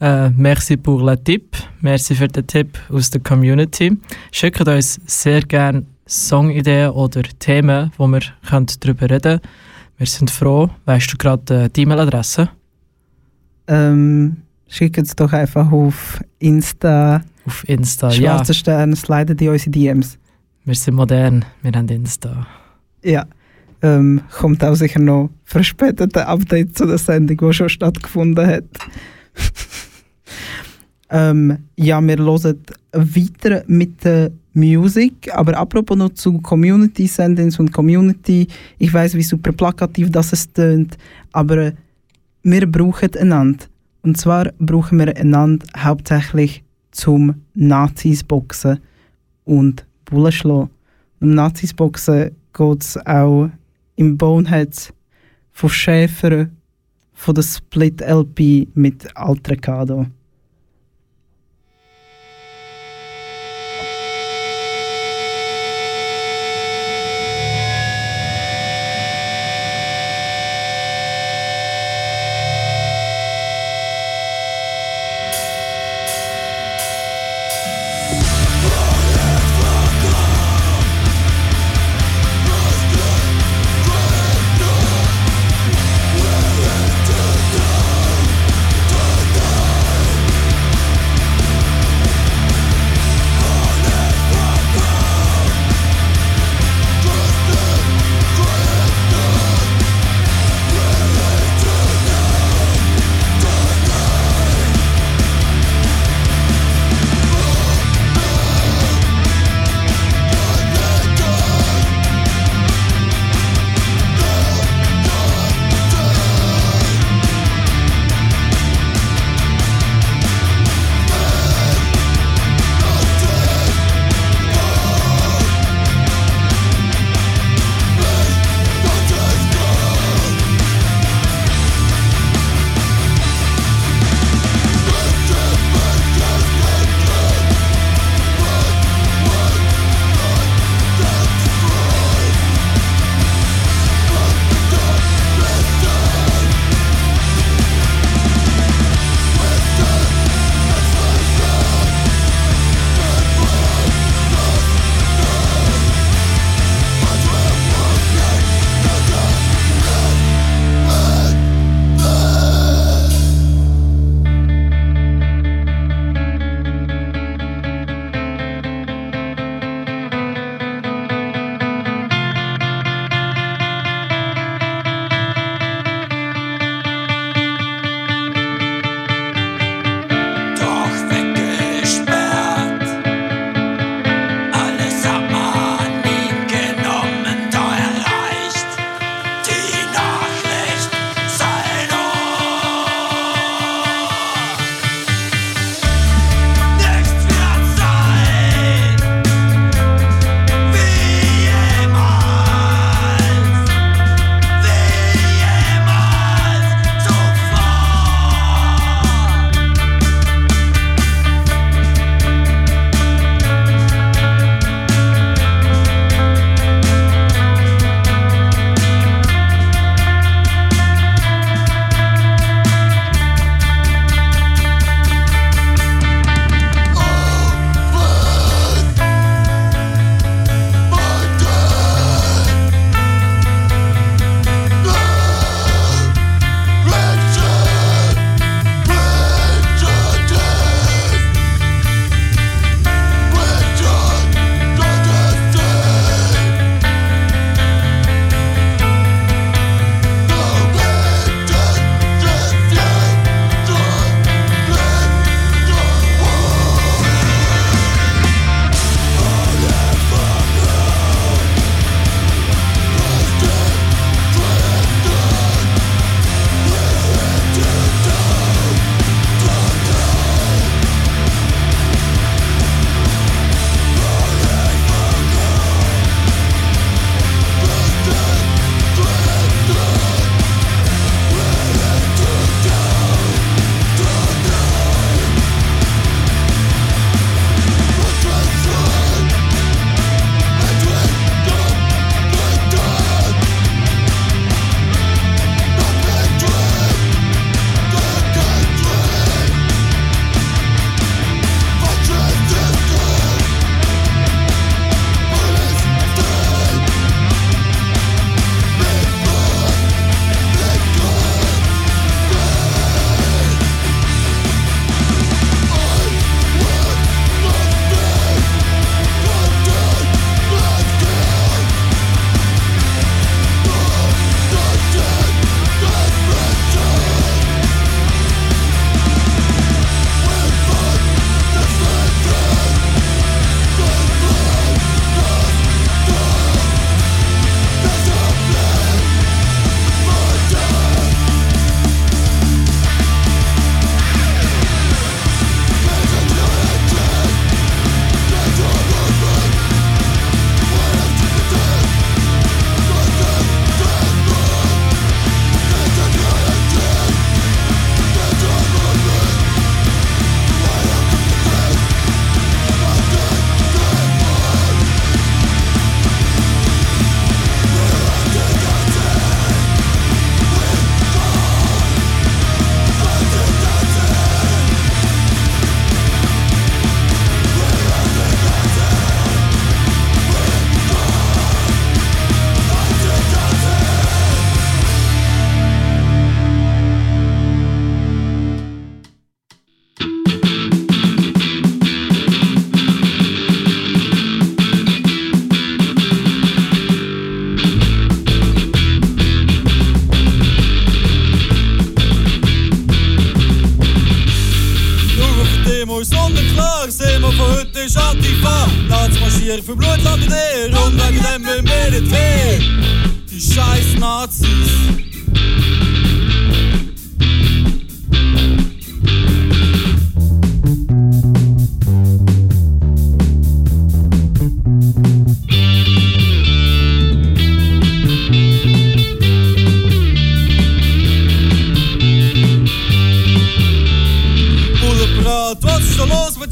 Äh, 0.00 0.30
merci 0.30 0.78
pour 0.78 1.04
le 1.04 1.22
Tipp. 1.22 1.54
Merci 1.82 2.14
für 2.14 2.28
den 2.28 2.46
Tipp 2.46 2.78
aus 2.88 3.10
der 3.10 3.20
Community. 3.20 3.98
Schickt 4.32 4.66
uns 4.66 4.98
sehr 5.04 5.42
gerne 5.42 5.84
Songideen 6.08 6.88
oder 6.92 7.20
Themen, 7.38 7.92
wo 7.98 8.06
wir 8.06 8.22
darüber 8.50 9.10
reden 9.10 9.20
können. 9.20 9.40
Wir 9.98 10.06
sind 10.06 10.30
froh. 10.30 10.70
Weißt 10.86 11.12
du 11.12 11.18
gerade 11.18 11.64
äh, 11.64 11.68
die 11.68 11.82
E-Mail-Adresse? 11.82 12.48
Ähm, 13.68 14.38
schickt 14.68 14.96
es 14.96 15.14
doch 15.14 15.34
einfach 15.34 15.70
auf 15.70 16.18
Insta. 16.38 17.20
Auf 17.44 17.68
Insta, 17.68 18.10
Schwarze 18.10 18.22
ja. 18.22 18.36
Schwarze 18.36 18.54
Sterne, 18.54 18.96
sliden 18.96 19.36
in 19.36 19.48
unsere 19.50 19.70
DMs. 19.70 20.18
Wir 20.64 20.74
sind 20.74 20.94
modern, 20.94 21.44
wir 21.60 21.72
haben 21.72 21.88
Insta. 21.88 22.46
Ja. 23.04 23.26
Ähm, 23.82 24.22
kommt 24.38 24.64
auch 24.64 24.74
sicher 24.74 25.00
noch 25.00 25.30
verspätete 25.44 26.26
Update 26.26 26.76
zu 26.76 26.86
der 26.86 26.96
Sendung, 26.96 27.36
die 27.36 27.52
schon 27.52 27.68
stattgefunden 27.68 28.46
hat. 28.46 28.64
ähm, 31.10 31.58
ja, 31.76 32.00
wir 32.00 32.16
hören 32.16 32.60
weiter 32.92 33.62
mit 33.66 34.02
der 34.04 34.30
Musik. 34.54 35.28
Aber 35.34 35.56
apropos 35.58 35.98
noch 35.98 36.14
zu 36.14 36.40
Community-Sendings 36.40 37.58
und 37.58 37.72
Community. 37.72 38.46
Ich 38.78 38.92
weiß, 38.92 39.14
wie 39.14 39.22
super 39.22 39.52
plakativ 39.52 40.10
das 40.10 40.32
es 40.32 40.50
tönt, 40.50 40.96
aber 41.32 41.72
wir 42.42 42.70
brauchen 42.70 43.14
einander. 43.16 43.66
Und 44.02 44.16
zwar 44.16 44.50
brauchen 44.58 44.98
wir 44.98 45.16
einander 45.16 45.66
hauptsächlich 45.76 46.62
zum 46.90 47.42
Nazis 47.54 48.22
boxen 48.22 48.78
und 49.44 49.84
Bullen 50.04 50.32
schlagen. 50.32 50.70
Um 51.20 51.34
Nazis 51.34 51.74
boxen 51.74 52.30
geht 52.54 52.82
es 52.82 53.06
auch 53.06 53.50
im 53.96 54.16
Bonehead 54.16 54.94
von 55.52 55.68
Schäfer 55.68 56.48
von 57.12 57.34
der 57.34 57.42
Split 57.42 58.00
LP 58.00 58.68
mit 58.74 59.16
Altrecado. 59.16 60.06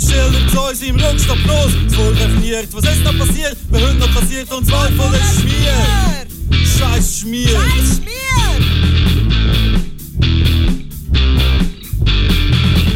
Schildern 0.01 0.49
zu 0.49 0.61
uns 0.61 0.83
im 0.83 0.97
Rückstopp 0.97 1.45
los? 1.47 1.73
Es 1.87 1.97
wurde 1.97 2.15
definiert, 2.15 2.69
was 2.73 2.85
ist 2.85 3.05
da 3.05 3.13
passiert? 3.13 3.57
Wir 3.71 3.87
haben 3.87 3.99
noch 3.99 4.15
kassiert 4.15 4.51
und 4.53 4.67
zwar 4.67 4.87
von 4.93 5.13
den 5.13 5.21
Schmier. 5.39 5.75
Scheiß 6.79 7.19
Schmier. 7.19 7.49
Scheiß 7.49 8.01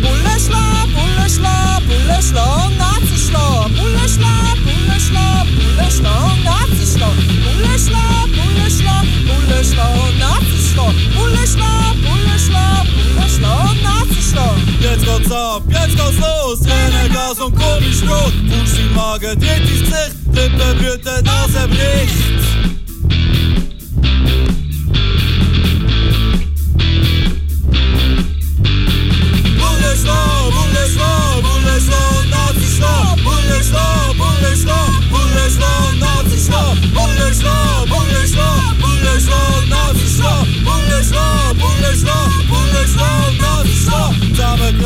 Bulle 0.03 0.41
schla, 0.41 0.87
Bulle 0.95 1.29
schla, 1.29 1.81
Bulle 1.87 2.23
schla, 2.23 2.71
Nazi 2.79 3.19
schla, 3.29 3.69
Bulle 3.69 4.09
schla, 4.09 4.55
Bulle 4.65 5.01
schla, 5.01 6.27
Bulle 11.15 11.47
schla, 11.47 11.76
Komisch 17.87 18.03
rot. 18.03 18.33
Fuß 18.51 18.79
im 18.79 18.95
Magen, 18.95 19.41
tritt 19.41 19.61
ins 19.61 19.81
Gesicht. 19.81 20.17
Lippen 20.33 20.79
blüten, 20.79 21.25
Nase 21.25 21.69
bricht. 21.69 22.17
Bundesland, 29.59 30.55
Bundesland, 30.55 31.43
Bundesland, 31.43 32.31
Nazistaat. 32.31 33.19
Bundesland, 33.23 34.19
Bundesland, 34.19 35.11
Bundesland, 35.11 35.86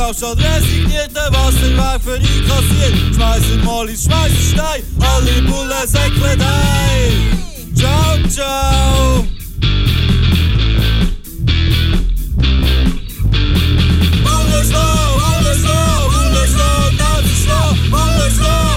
drauf, 0.00 0.16
schaut 0.18 0.38
resigniert, 0.38 1.10
der 1.14 1.30
Wasserwerk 1.32 2.02
für 2.02 2.14
einkassiert. 2.14 3.14
Schmeißen 3.14 3.64
mal 3.64 3.88
schmeißen 3.88 4.52
Stein, 4.52 4.82
alle 5.00 5.42
Bullen 5.42 5.86
säckeln 5.86 6.40
ein. 6.40 7.74
Ciao, 7.74 8.28
ciao. 8.28 9.26
Alles 14.24 14.72
los, 14.72 15.22
alles 15.34 15.62
los, 15.62 16.14
alles 16.16 16.52
los, 16.52 16.92
alles 17.00 17.46
los, 17.46 18.00
alles 18.00 18.36
los. 18.38 18.69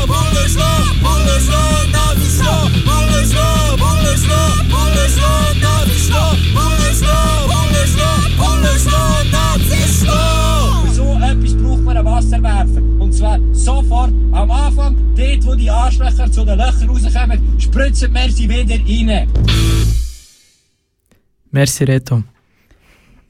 Sofort 13.63 14.11
am 14.31 14.51
Anfang, 14.51 14.95
dort 15.15 15.45
wo 15.45 15.55
die 15.55 15.69
Arschlöcher 15.69 16.29
zu 16.31 16.43
den 16.43 16.57
Löchern 16.57 16.89
rauskommen, 16.89 17.59
spritzen 17.59 18.13
wir 18.13 18.29
sie 18.29 18.49
wieder 18.49 18.75
rein. 18.75 19.27
Merci, 21.51 21.83
Reto. 21.85 22.23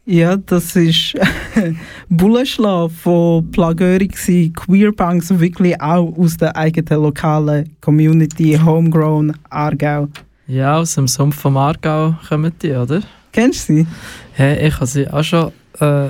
Ja, 0.05 0.35
das 0.35 0.75
ist 0.75 1.15
Bullenschlag 2.09 2.91
von 2.91 3.49
Plagöri 3.51 4.07
Queerpunks 4.07 5.39
wirklich 5.39 5.79
auch 5.79 6.17
aus 6.17 6.35
der 6.35 6.55
eigenen 6.57 7.03
lokalen 7.03 7.75
Community 7.79 8.59
Homegrown 8.61 9.33
Aargau. 9.49 10.09
Ja, 10.47 10.77
aus 10.77 10.95
dem 10.95 11.07
Sumpf 11.07 11.39
vom 11.39 11.55
Aargau 11.55 12.15
kommen 12.27 12.51
die, 12.61 12.71
oder? 12.71 13.01
Kennst 13.31 13.69
du 13.69 13.75
sie? 13.75 13.87
Hey, 14.33 14.67
ich 14.67 14.75
habe 14.75 14.87
sie 14.87 15.07
auch 15.07 15.23
schon 15.23 15.51
äh, 15.79 16.09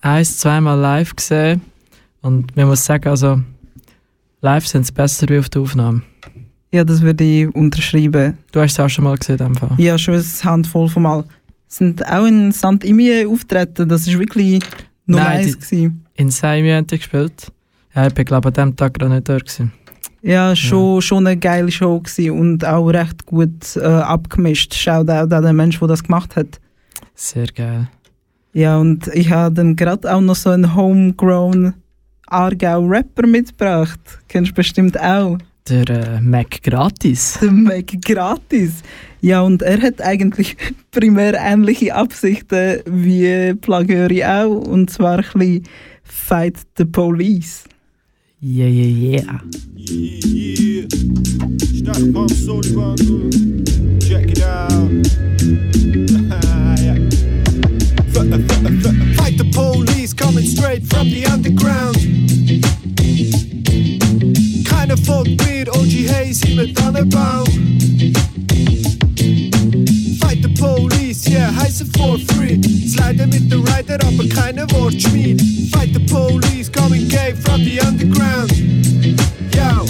ein, 0.00 0.24
zweimal 0.24 0.78
live 0.78 1.14
gesehen. 1.14 1.60
Und 2.22 2.54
man 2.56 2.68
muss 2.68 2.84
sagen, 2.84 3.08
also 3.08 3.40
live 4.40 4.66
sind 4.66 4.86
sie 4.86 4.92
besser 4.92 5.28
wie 5.28 5.38
auf 5.38 5.48
der 5.48 5.62
Aufnahme. 5.62 6.02
Ja, 6.72 6.84
das 6.84 7.02
würde 7.02 7.24
ich 7.24 7.54
unterschreiben. 7.54 8.38
Du 8.52 8.60
hast 8.60 8.76
sie 8.76 8.84
auch 8.84 8.88
schon 8.88 9.04
mal 9.04 9.16
gesehen, 9.16 9.54
Fall. 9.56 9.70
Ja, 9.78 9.98
schon 9.98 10.14
eine 10.14 10.24
Handvoll 10.44 10.88
von 10.88 11.02
Mal. 11.02 11.24
Sind 11.66 12.04
auch 12.06 12.26
in 12.26 12.52
St. 12.52 12.84
Imie 12.84 13.26
auftreten, 13.26 13.88
das 13.88 14.06
ist 14.06 14.18
wirklich 14.18 14.60
Nein, 15.06 15.26
eins 15.26 15.58
gewesen. 15.58 16.04
In 16.14 16.30
Saimi 16.30 16.70
haben 16.70 16.86
die 16.86 16.98
gespielt. 16.98 17.52
Ja, 17.94 18.06
ich 18.06 18.14
bin 18.14 18.24
glaube 18.24 18.48
an 18.48 18.54
dem 18.54 18.76
Tag 18.76 18.94
gerade 18.94 19.12
nicht 19.12 19.28
dort. 19.28 19.46
Gewesen. 19.46 19.72
Ja, 20.22 20.54
schon, 20.54 21.00
schon 21.00 21.26
eine 21.26 21.36
geile 21.36 21.70
Show 21.70 21.98
gewesen 21.98 22.38
und 22.38 22.64
auch 22.64 22.88
recht 22.88 23.26
gut 23.26 23.76
äh, 23.76 23.80
abgemischt. 23.80 24.74
Shoutout 24.74 25.34
an 25.34 25.42
den 25.42 25.56
Mensch, 25.56 25.78
der 25.78 25.88
das 25.88 26.04
gemacht 26.04 26.36
hat. 26.36 26.60
Sehr 27.14 27.46
geil. 27.46 27.88
Ja, 28.52 28.78
und 28.78 29.08
ich 29.08 29.30
habe 29.30 29.54
dann 29.54 29.76
gerade 29.76 30.12
auch 30.12 30.20
noch 30.20 30.34
so 30.34 30.50
einen 30.50 30.74
homegrown 30.74 31.74
Aargau-Rapper 32.30 33.26
mitgebracht. 33.26 34.00
Kennst 34.28 34.52
du 34.52 34.54
bestimmt 34.54 34.98
auch. 34.98 35.38
Der 35.68 35.88
äh, 35.88 36.20
Mac 36.20 36.62
Gratis. 36.62 37.38
Der 37.42 37.50
Mac 37.50 37.92
Gratis. 38.02 38.82
Ja, 39.20 39.42
und 39.42 39.62
er 39.62 39.80
hat 39.82 40.00
eigentlich 40.00 40.56
primär 40.90 41.34
ähnliche 41.34 41.94
Absichten 41.94 42.80
wie 42.86 43.54
Plagöri 43.54 44.24
auch. 44.24 44.66
Und 44.66 44.90
zwar 44.90 45.18
ein 45.18 45.24
bisschen 45.34 45.64
Fight 46.02 46.56
the 46.78 46.84
Police. 46.84 47.64
Yeah, 48.42 48.68
yeah, 48.68 49.20
yeah. 49.20 49.40
Yeah, 49.76 50.86
Stadt 51.76 52.12
Pump 52.12 52.30
Sullivan, 52.30 52.96
check 54.00 54.30
it 54.30 54.42
out. 54.42 54.90
yeah. 56.80 56.96
Fight 59.16 59.36
the 59.36 59.50
police 59.52 60.14
coming 60.14 60.44
straight 60.44 60.84
from 60.86 61.10
the 61.10 61.26
underground. 61.26 62.19
Keine 64.90 65.02
Folk 65.04 65.28
mit 65.28 65.68
OG 65.68 66.08
Hayes 66.08 66.40
hier 66.42 66.56
mit 66.56 66.76
Tannenbaum. 66.76 67.46
Fight 70.18 70.42
the 70.42 70.48
police, 70.58 71.28
yeah, 71.28 71.54
heiße 71.54 71.86
for 71.96 72.18
free. 72.18 72.60
Slide 72.88 73.24
mit 73.28 73.52
der 73.52 73.58
Rider, 73.58 74.04
aber 74.04 74.26
keine 74.28 74.66
Wortschmied. 74.72 75.40
Fight 75.70 75.94
the 75.94 76.00
police 76.00 76.68
coming 76.72 77.06
gay 77.06 77.36
from 77.36 77.62
the 77.62 77.78
underground. 77.86 78.52
Yo. 79.54 79.86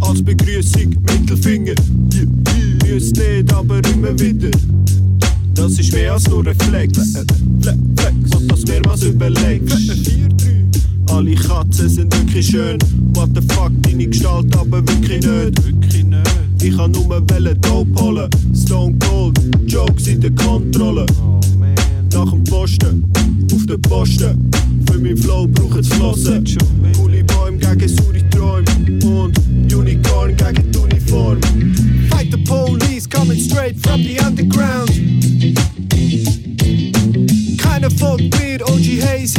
Als 0.00 0.24
Begrüßung 0.24 0.88
Mittelfinger. 1.02 1.74
Yeah, 2.12 2.24
yeah. 2.24 2.94
Müsst 2.94 3.16
nicht, 3.16 3.52
aber 3.52 3.78
immer 3.92 4.18
wieder. 4.18 4.50
Das 5.54 5.78
ist 5.78 5.92
mehr 5.92 6.14
als 6.14 6.28
nur 6.28 6.44
ein 6.44 6.58
Flex. 6.58 6.98
Flex, 6.98 7.78
Flex. 7.96 8.36
Und 8.36 8.50
das 8.50 8.66
mehr 8.66 8.84
was 8.86 9.04
überlegst. 9.04 10.35
Alle 11.16 11.34
Katzen 11.34 11.88
sind 11.88 12.14
wirklich 12.14 12.46
schön. 12.46 12.76
What 13.14 13.30
the 13.34 13.40
fuck, 13.54 13.72
deine 13.80 14.06
Gestalt 14.06 14.54
aber 14.54 14.86
wirklich 14.86 15.24
nicht. 15.24 15.64
Wirklich 15.64 16.04
nicht. 16.04 16.30
Ich 16.62 16.76
kann 16.76 16.90
nur 16.90 17.08
Wellen 17.30 17.58
Dope 17.62 18.02
holen. 18.02 18.28
Stone 18.54 18.94
Cold, 18.98 19.40
Jokes 19.66 20.08
in 20.08 20.20
der 20.20 20.32
Kontrolle. 20.32 21.06
Nach 22.12 22.30
dem 22.30 22.44
Posten, 22.44 23.10
auf 23.50 23.64
den 23.64 23.80
Posten. 23.80 24.50
Für 24.90 24.98
mein 24.98 25.16
Flow 25.16 25.46
braucht's 25.46 25.88
Flossen. 25.88 26.44
Coole 26.94 27.24
Bäume 27.24 27.56
gegen 27.56 27.88
saure 27.88 28.28
Träume. 28.28 28.66
Und 29.06 29.38
Unicorn 29.74 30.36
gegen 30.36 30.70
die 30.70 30.78
Uniform. 30.78 31.40
Fight 32.10 32.30
the 32.30 32.44
police 32.44 33.08
coming 33.08 33.40
straight 33.40 33.80
from 33.80 34.02
the 34.02 34.18
underground. 34.20 34.90
Mit 37.88 38.62
OG 38.62 39.00
Hayes. 39.00 39.34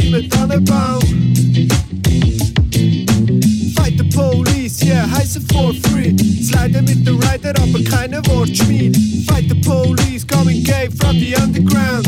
Fight 3.74 3.96
the 3.98 4.04
police, 4.14 4.82
yeah, 4.82 5.06
heiße 5.06 5.40
for 5.52 5.74
free. 5.74 6.16
Slide 6.42 6.80
mit 6.80 7.06
der 7.06 7.14
Rider, 7.14 7.52
aber 7.60 7.82
keine 7.84 8.22
Wortschmied. 8.26 8.96
Fight 9.26 9.48
the 9.50 9.54
police, 9.56 10.24
coming 10.24 10.64
gay 10.64 10.88
from 10.88 11.18
the 11.18 11.36
underground. 11.36 12.06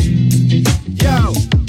Yo. 1.03 1.60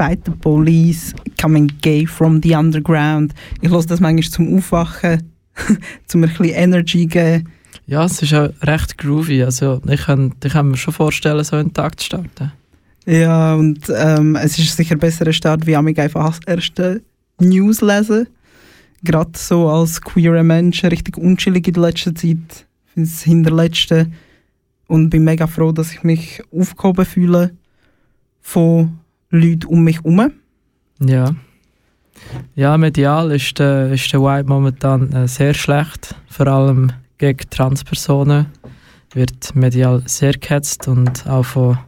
Fight 0.00 0.24
the 0.24 0.30
Police 0.30 1.12
Becoming 1.24 1.70
Gay 1.82 2.06
from 2.06 2.40
the 2.42 2.54
Underground. 2.54 3.34
Ich 3.60 3.68
höre 3.68 3.84
das 3.84 4.00
manchmal 4.00 4.30
zum 4.30 4.56
Aufwachen, 4.56 5.30
zum 6.06 6.24
ein 6.24 6.30
bisschen 6.30 6.54
Energy 6.54 7.04
geben. 7.04 7.50
Ja, 7.86 8.06
es 8.06 8.22
ist 8.22 8.32
auch 8.32 8.48
recht 8.62 8.96
groovy. 8.96 9.42
Also 9.42 9.82
ich 9.86 10.00
kann, 10.00 10.34
ich 10.42 10.54
kann 10.54 10.70
mir 10.70 10.78
schon 10.78 10.94
vorstellen, 10.94 11.44
so 11.44 11.56
einen 11.56 11.74
Tag 11.74 12.00
zu 12.00 12.06
starten. 12.06 12.50
Ja, 13.04 13.54
und 13.56 13.92
ähm, 13.94 14.36
es 14.36 14.58
ist 14.58 14.74
sicher 14.74 14.94
ein 14.94 15.00
besserer 15.00 15.34
Start, 15.34 15.66
wie 15.66 15.72
ich 15.72 15.98
einfach 16.00 16.24
als 16.24 16.40
erste 16.46 17.02
News 17.38 17.82
lesen. 17.82 18.26
Gerade 19.02 19.32
so 19.34 19.68
als 19.68 20.00
queerer 20.00 20.42
Mensch 20.42 20.82
richtig 20.82 21.18
unchillig 21.18 21.68
in 21.68 21.74
der 21.74 21.82
letzten 21.82 22.16
Zeit. 22.16 22.66
Es 22.96 23.22
hinterletzte. 23.24 24.10
Und 24.86 25.10
bin 25.10 25.24
mega 25.24 25.46
froh, 25.46 25.72
dass 25.72 25.92
ich 25.92 26.02
mich 26.04 26.42
aufgehoben 26.50 27.04
fühle 27.04 27.50
von 28.40 28.99
Leuten 29.30 29.66
um 29.66 29.84
mich 29.84 29.96
herum. 29.98 30.32
Ja. 31.00 31.34
Ja, 32.54 32.76
medial 32.76 33.30
ist 33.32 33.58
der, 33.58 33.92
ist 33.92 34.12
der 34.12 34.20
Vibe 34.20 34.48
momentan 34.48 35.12
äh, 35.12 35.28
sehr 35.28 35.54
schlecht. 35.54 36.14
Vor 36.28 36.46
allem 36.46 36.92
gegen 37.18 37.48
Transpersonen 37.50 38.46
wird 39.14 39.54
medial 39.54 40.02
sehr 40.06 40.32
gehetzt 40.32 40.88
und 40.88 41.26
auch 41.26 41.44
von 41.44 41.78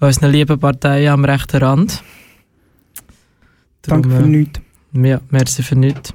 unseren 0.00 0.30
lieben 0.30 0.58
Parteien 0.58 1.12
am 1.12 1.24
rechten 1.24 1.62
Rand. 1.62 2.02
Danke 3.82 4.10
für 4.10 4.22
äh, 4.22 4.26
nichts. 4.26 4.60
Ja, 4.92 5.20
merci 5.30 5.62
für 5.62 5.76
nichts. 5.76 6.12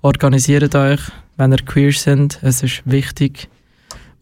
Organisiert 0.00 0.74
euch, 0.74 1.00
wenn 1.36 1.52
ihr 1.52 1.58
queer 1.58 1.92
sind. 1.92 2.38
Es 2.42 2.62
ist 2.62 2.82
wichtig. 2.84 3.48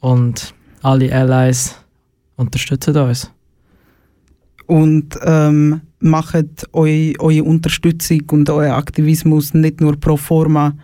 Und 0.00 0.54
alle 0.82 1.14
Allies 1.14 1.76
unterstützen 2.36 2.96
uns. 2.96 3.30
Und 4.70 5.18
ähm, 5.24 5.80
macht 5.98 6.68
eu, 6.72 7.12
eure 7.18 7.42
Unterstützung 7.42 8.22
und 8.30 8.48
euren 8.50 8.70
Aktivismus 8.70 9.52
nicht 9.52 9.80
nur 9.80 9.96
pro 9.96 10.16
forma. 10.16 10.76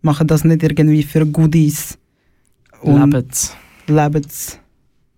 Macht 0.00 0.30
das 0.30 0.44
nicht 0.44 0.62
irgendwie 0.62 1.02
für 1.02 1.26
Goodies. 1.26 1.98
Und 2.80 3.12
Lebt's. 3.12 3.54
Lebt's. 3.86 4.58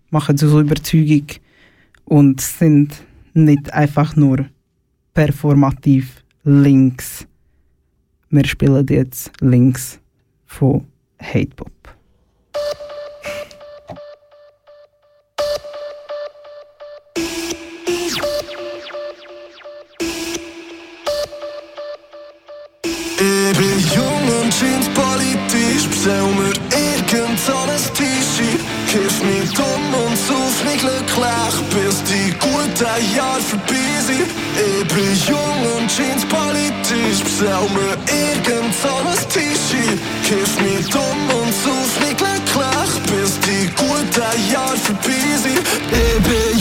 Macht 0.09 0.31
es 0.31 0.43
aus 0.43 0.59
Überzeugung. 0.59 1.27
Und 2.03 2.41
sind 2.41 3.01
nicht 3.33 3.71
einfach 3.73 4.17
nur 4.17 4.45
performativ 5.13 6.21
links. 6.43 7.25
Wir 8.29 8.45
spielen 8.45 8.85
jetzt 8.89 9.31
links 9.39 10.01
von 10.47 10.85
Hatepop. 11.17 11.71
Bestell 26.01 26.27
mir 26.33 26.53
irgend 26.73 27.39
so 27.39 27.53
ein. 27.53 27.81
Kiff 28.87 29.23
mich 29.23 29.51
dumm 29.53 29.93
und 30.05 30.17
sauf 30.17 30.63
mich 30.65 30.79
glücklich, 30.79 31.55
bis 31.69 32.03
die 32.03 32.33
guten 32.39 33.15
Jahre 33.15 33.39
vorbei 33.39 33.75
sind. 34.05 34.27
Ich 34.57 34.87
bin 34.87 35.15
jung 35.27 35.77
und 35.77 35.89
scheint 35.89 36.27
politisch, 36.27 37.23
bestell 37.23 37.67
mir 37.75 37.95
irgend 38.11 38.73
so 38.81 38.89
ein. 38.89 39.15
Kiff 40.27 40.61
mich 40.61 40.89
dumm 40.89 41.21
und 41.39 41.53
sauf 41.63 41.99
mich 42.01 42.17
glücklich, 42.17 42.91
bis 43.07 43.39
die 43.39 43.69
guten 43.77 44.51
Jahre 44.51 44.77
vorbei 44.77 45.37
sind. 45.41 45.59
Ich 45.59 46.23
bin 46.23 46.60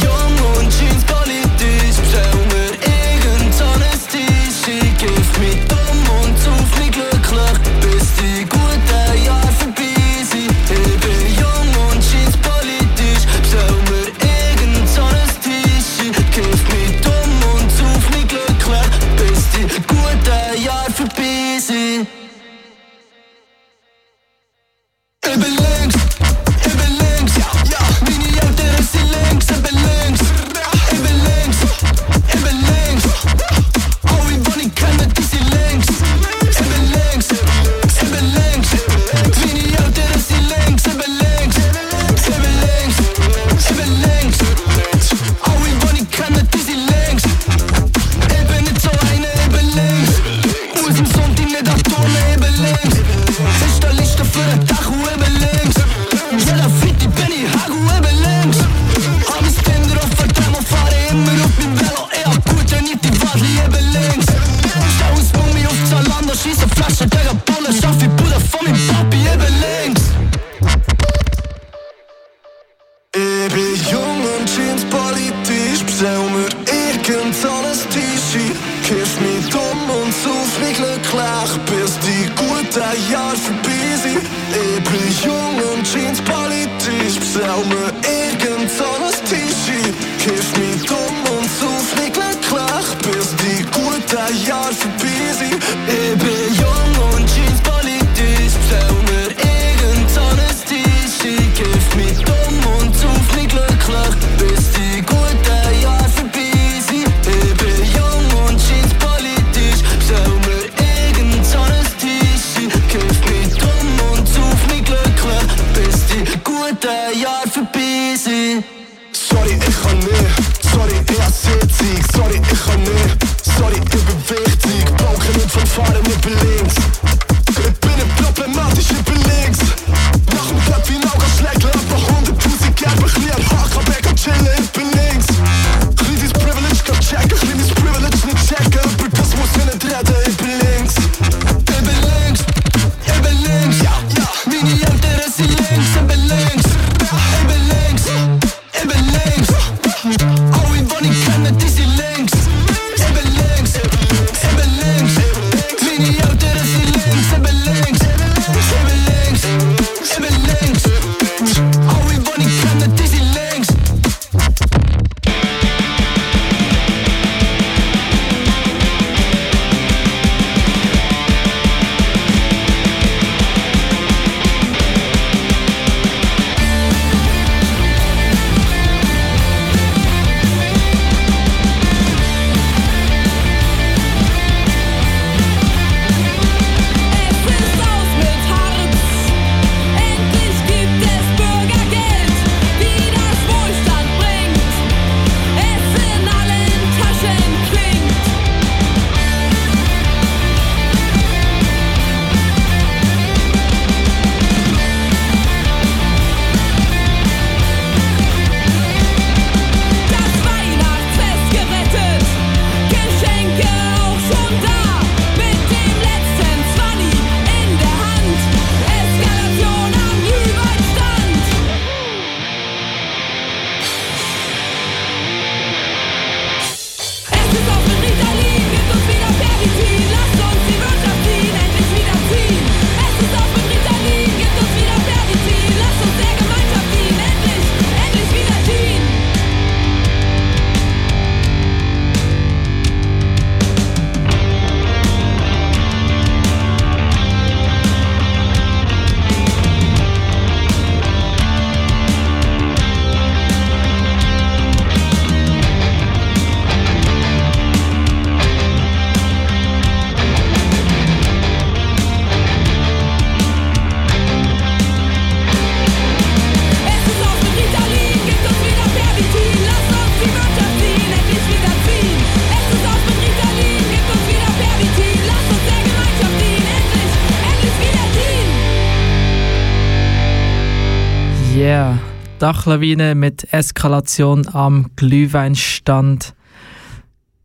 Dachlawine 282.41 283.14
mit 283.14 283.53
Eskalation 283.53 284.49
am 284.49 284.91
Glühweinstand. 284.97 286.34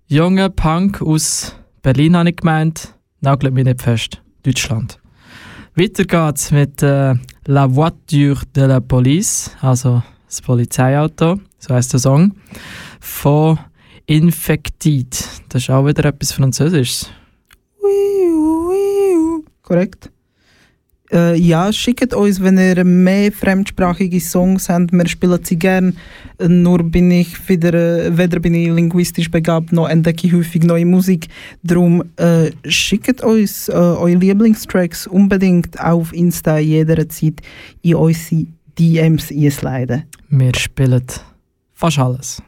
Junger 0.08 0.48
Punk 0.48 1.02
aus 1.02 1.54
Berlin 1.82 2.16
habe 2.16 2.30
ich 2.30 2.38
gemeint. 2.38 2.96
Nagelt 3.20 3.54
mich 3.54 3.66
nicht 3.66 3.82
fest. 3.82 4.22
Deutschland. 4.44 4.98
Weiter 5.76 6.06
geht's 6.06 6.52
mit 6.52 6.82
äh, 6.82 7.14
La 7.46 7.76
Voiture 7.76 8.40
de 8.56 8.68
la 8.68 8.80
Police, 8.80 9.52
also 9.60 10.02
das 10.28 10.42
Polizeiauto, 10.42 11.42
so 11.60 11.76
heißt 11.76 11.92
der 11.92 12.00
Song, 12.00 12.32
von 13.02 13.60
Infected. 14.06 15.12
Das 15.50 15.64
ist 15.64 15.70
auch 15.72 15.86
wieder 15.86 16.06
etwas 16.06 16.32
Französisches. 16.32 17.12
Korrekt. 19.62 20.10
Äh, 21.12 21.38
ja, 21.38 21.72
schickt 21.72 22.14
uns, 22.14 22.42
wenn 22.42 22.58
ihr 22.58 22.84
mehr 22.84 23.32
fremdsprachige 23.32 24.20
Songs 24.20 24.70
habt. 24.70 24.92
Wir 24.92 25.08
spielen 25.08 25.40
sie 25.44 25.58
gern. 25.58 25.98
Äh, 26.40 26.48
Nur 26.48 26.84
bin 26.84 27.12
ich 27.12 27.48
wieder, 27.48 27.74
äh, 27.74 28.18
weder 28.18 28.40
bin 28.40 28.56
ich 28.56 28.70
linguistisch 28.70 29.30
begabt, 29.30 29.72
noch 29.72 29.88
entdecke 29.88 30.28
ich 30.28 30.34
häufig 30.34 30.64
neue 30.64 30.86
Musik. 30.86 31.28
Darum 31.62 32.04
äh, 32.18 32.52
schickt 32.68 33.22
uns 33.24 33.70
äh, 33.70 33.74
eure 33.74 34.16
Lieblingstracks 34.16 35.06
unbedingt 35.06 35.80
auf 35.80 36.12
Insta 36.14 36.58
jederzeit 36.58 37.42
in 37.84 37.96
unsere 37.96 38.48
DMs 38.80 39.32
einsliden. 39.32 40.04
Wir 40.30 40.56
spielen 40.56 41.06
fast 41.74 42.00
alles. 42.00 42.42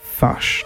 Fast. 0.00 0.64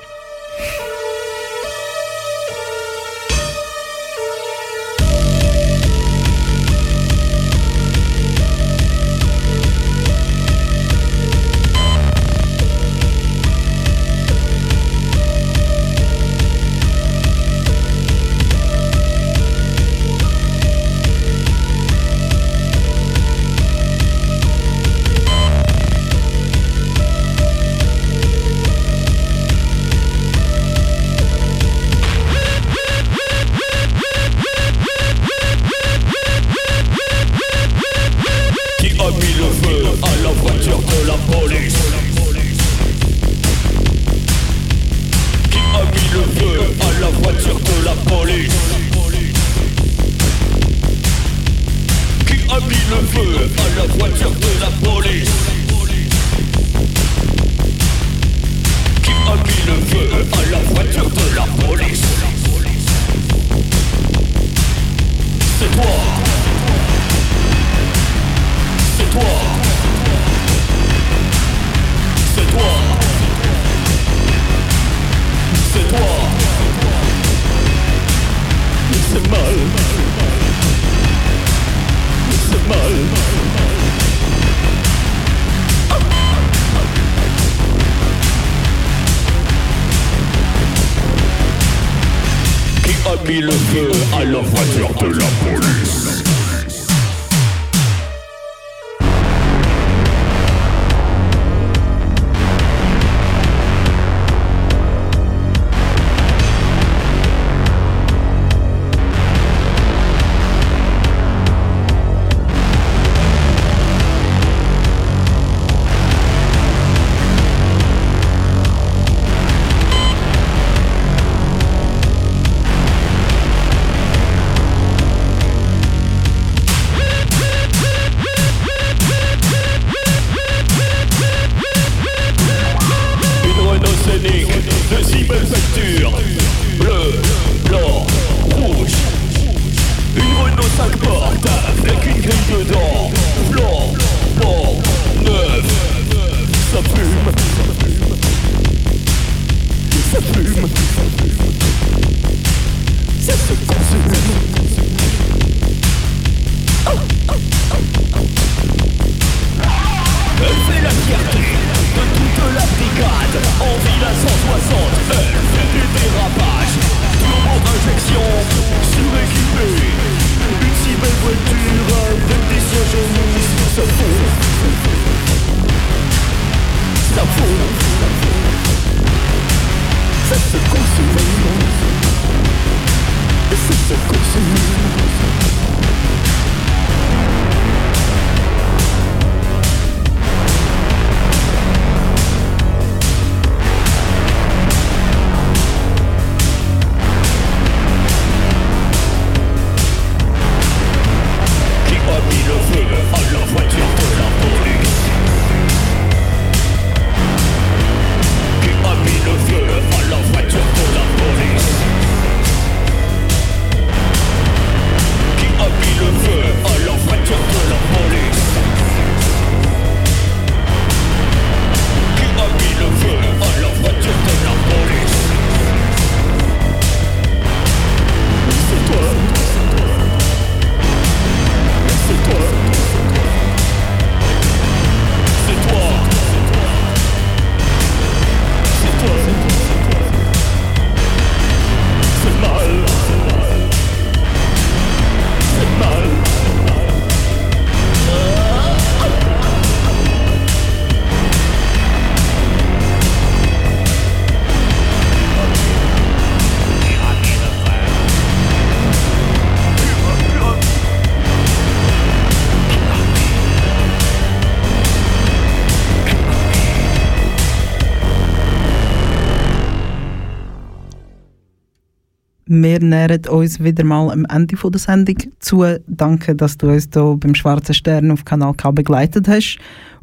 Wir 272.55 272.81
nähern 272.81 273.25
uns 273.31 273.65
wieder 273.65 273.83
mal 273.83 274.11
am 274.11 274.27
Ende 274.27 274.59
von 274.59 274.71
der 274.71 274.79
Sendung 274.79 275.17
zu. 275.39 275.65
Danke, 275.87 276.35
dass 276.35 276.59
du 276.59 276.69
uns 276.69 276.87
hier 276.93 277.17
beim 277.19 277.35
Schwarzen 277.35 277.73
Stern 277.73 278.11
auf 278.11 278.27
Kanal 278.27 278.53
K 278.53 278.71
begleitet 278.73 279.27
hast. 279.27 279.57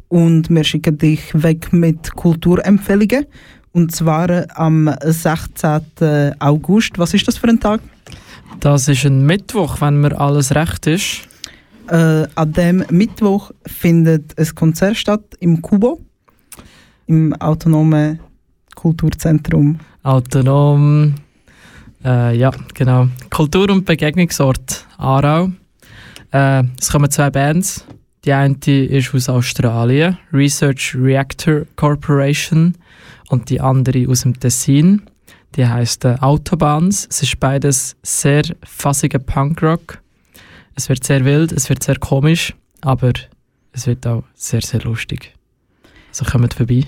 Und 0.08 0.50
wir 0.50 0.64
schicken 0.64 0.98
dich 0.98 1.22
weg 1.32 1.72
mit 1.72 2.16
Kulturempfehlungen. 2.16 3.26
Und 3.70 3.94
zwar 3.94 4.46
am 4.58 4.92
16. 5.00 6.34
August. 6.40 6.98
Was 6.98 7.14
ist 7.14 7.28
das 7.28 7.38
für 7.38 7.46
ein 7.46 7.60
Tag? 7.60 7.82
Das 8.58 8.88
ist 8.88 9.06
ein 9.06 9.24
Mittwoch, 9.24 9.80
wenn 9.80 10.00
mir 10.00 10.20
alles 10.20 10.52
recht 10.52 10.88
ist. 10.88 11.28
Äh, 11.86 12.26
an 12.34 12.52
dem 12.52 12.84
Mittwoch 12.90 13.52
findet 13.64 14.36
ein 14.36 14.54
Konzert 14.56 14.96
statt 14.96 15.22
im 15.38 15.62
Kubo, 15.62 16.00
im 17.06 17.32
autonomen 17.34 18.18
Kulturzentrum. 18.74 19.78
Autonom. 20.02 21.14
Äh, 22.04 22.36
ja, 22.36 22.50
genau. 22.74 23.08
Kultur- 23.30 23.70
und 23.70 23.84
Begegnungsort 23.84 24.86
Aarau. 24.96 25.50
Äh, 26.32 26.64
es 26.80 26.90
kommen 26.90 27.10
zwei 27.10 27.30
Bands. 27.30 27.84
Die 28.24 28.32
eine 28.32 28.56
ist 28.66 29.14
aus 29.14 29.28
Australien, 29.28 30.18
Research 30.32 30.94
Reactor 30.94 31.62
Corporation, 31.76 32.74
und 33.30 33.48
die 33.48 33.60
andere 33.60 34.06
aus 34.08 34.22
dem 34.22 34.38
Tessin. 34.38 35.02
Die 35.56 35.66
heißt 35.66 36.04
äh, 36.04 36.16
Autobahns. 36.20 37.08
Es 37.10 37.22
ist 37.22 37.40
beides 37.40 37.96
sehr 38.02 38.42
fassiger 38.62 39.18
Punkrock. 39.18 40.02
Es 40.74 40.88
wird 40.88 41.04
sehr 41.04 41.24
wild, 41.24 41.52
es 41.52 41.68
wird 41.68 41.82
sehr 41.82 41.96
komisch, 41.96 42.54
aber 42.82 43.12
es 43.72 43.86
wird 43.86 44.06
auch 44.06 44.24
sehr, 44.34 44.60
sehr 44.60 44.82
lustig. 44.82 45.34
Also 46.10 46.24
kommt 46.24 46.54
vorbei. 46.54 46.86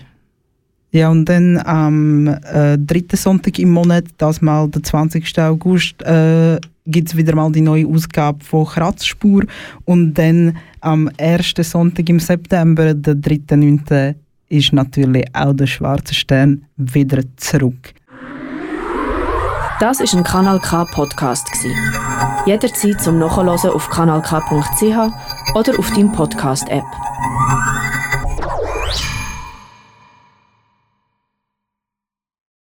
Ja, 0.92 1.08
und 1.08 1.24
dann 1.24 1.56
am 1.64 2.28
äh, 2.28 2.76
dritten 2.76 3.16
Sonntag 3.16 3.58
im 3.58 3.70
Monat, 3.70 4.04
das 4.18 4.42
mal 4.42 4.68
der 4.68 4.82
20. 4.82 5.38
August, 5.38 6.02
äh, 6.02 6.60
gibt 6.86 7.08
es 7.08 7.16
wieder 7.16 7.34
mal 7.34 7.50
die 7.50 7.62
neue 7.62 7.86
Ausgabe 7.86 8.44
von 8.44 8.66
Kratzspur. 8.66 9.44
Und 9.86 10.12
dann 10.14 10.58
am 10.80 11.08
ersten 11.16 11.64
Sonntag 11.64 12.08
im 12.10 12.20
September, 12.20 12.92
der 12.92 13.14
3.9., 13.14 14.14
ist 14.50 14.74
natürlich 14.74 15.24
auch 15.32 15.54
der 15.54 15.66
Schwarze 15.66 16.14
Stern 16.14 16.66
wieder 16.76 17.22
zurück. 17.38 17.94
Das 19.80 19.98
ist 20.00 20.14
ein 20.14 20.22
Kanal 20.24 20.60
K 20.60 20.84
Podcast 20.84 21.50
gsi. 21.50 21.74
Jederzeit 22.44 23.00
zum 23.00 23.18
Nachhören 23.18 23.48
auf 23.48 23.88
kanalk.ch 23.88 25.54
oder 25.54 25.78
auf 25.78 25.90
deinem 25.90 26.12
Podcast 26.12 26.68
App. 26.68 26.84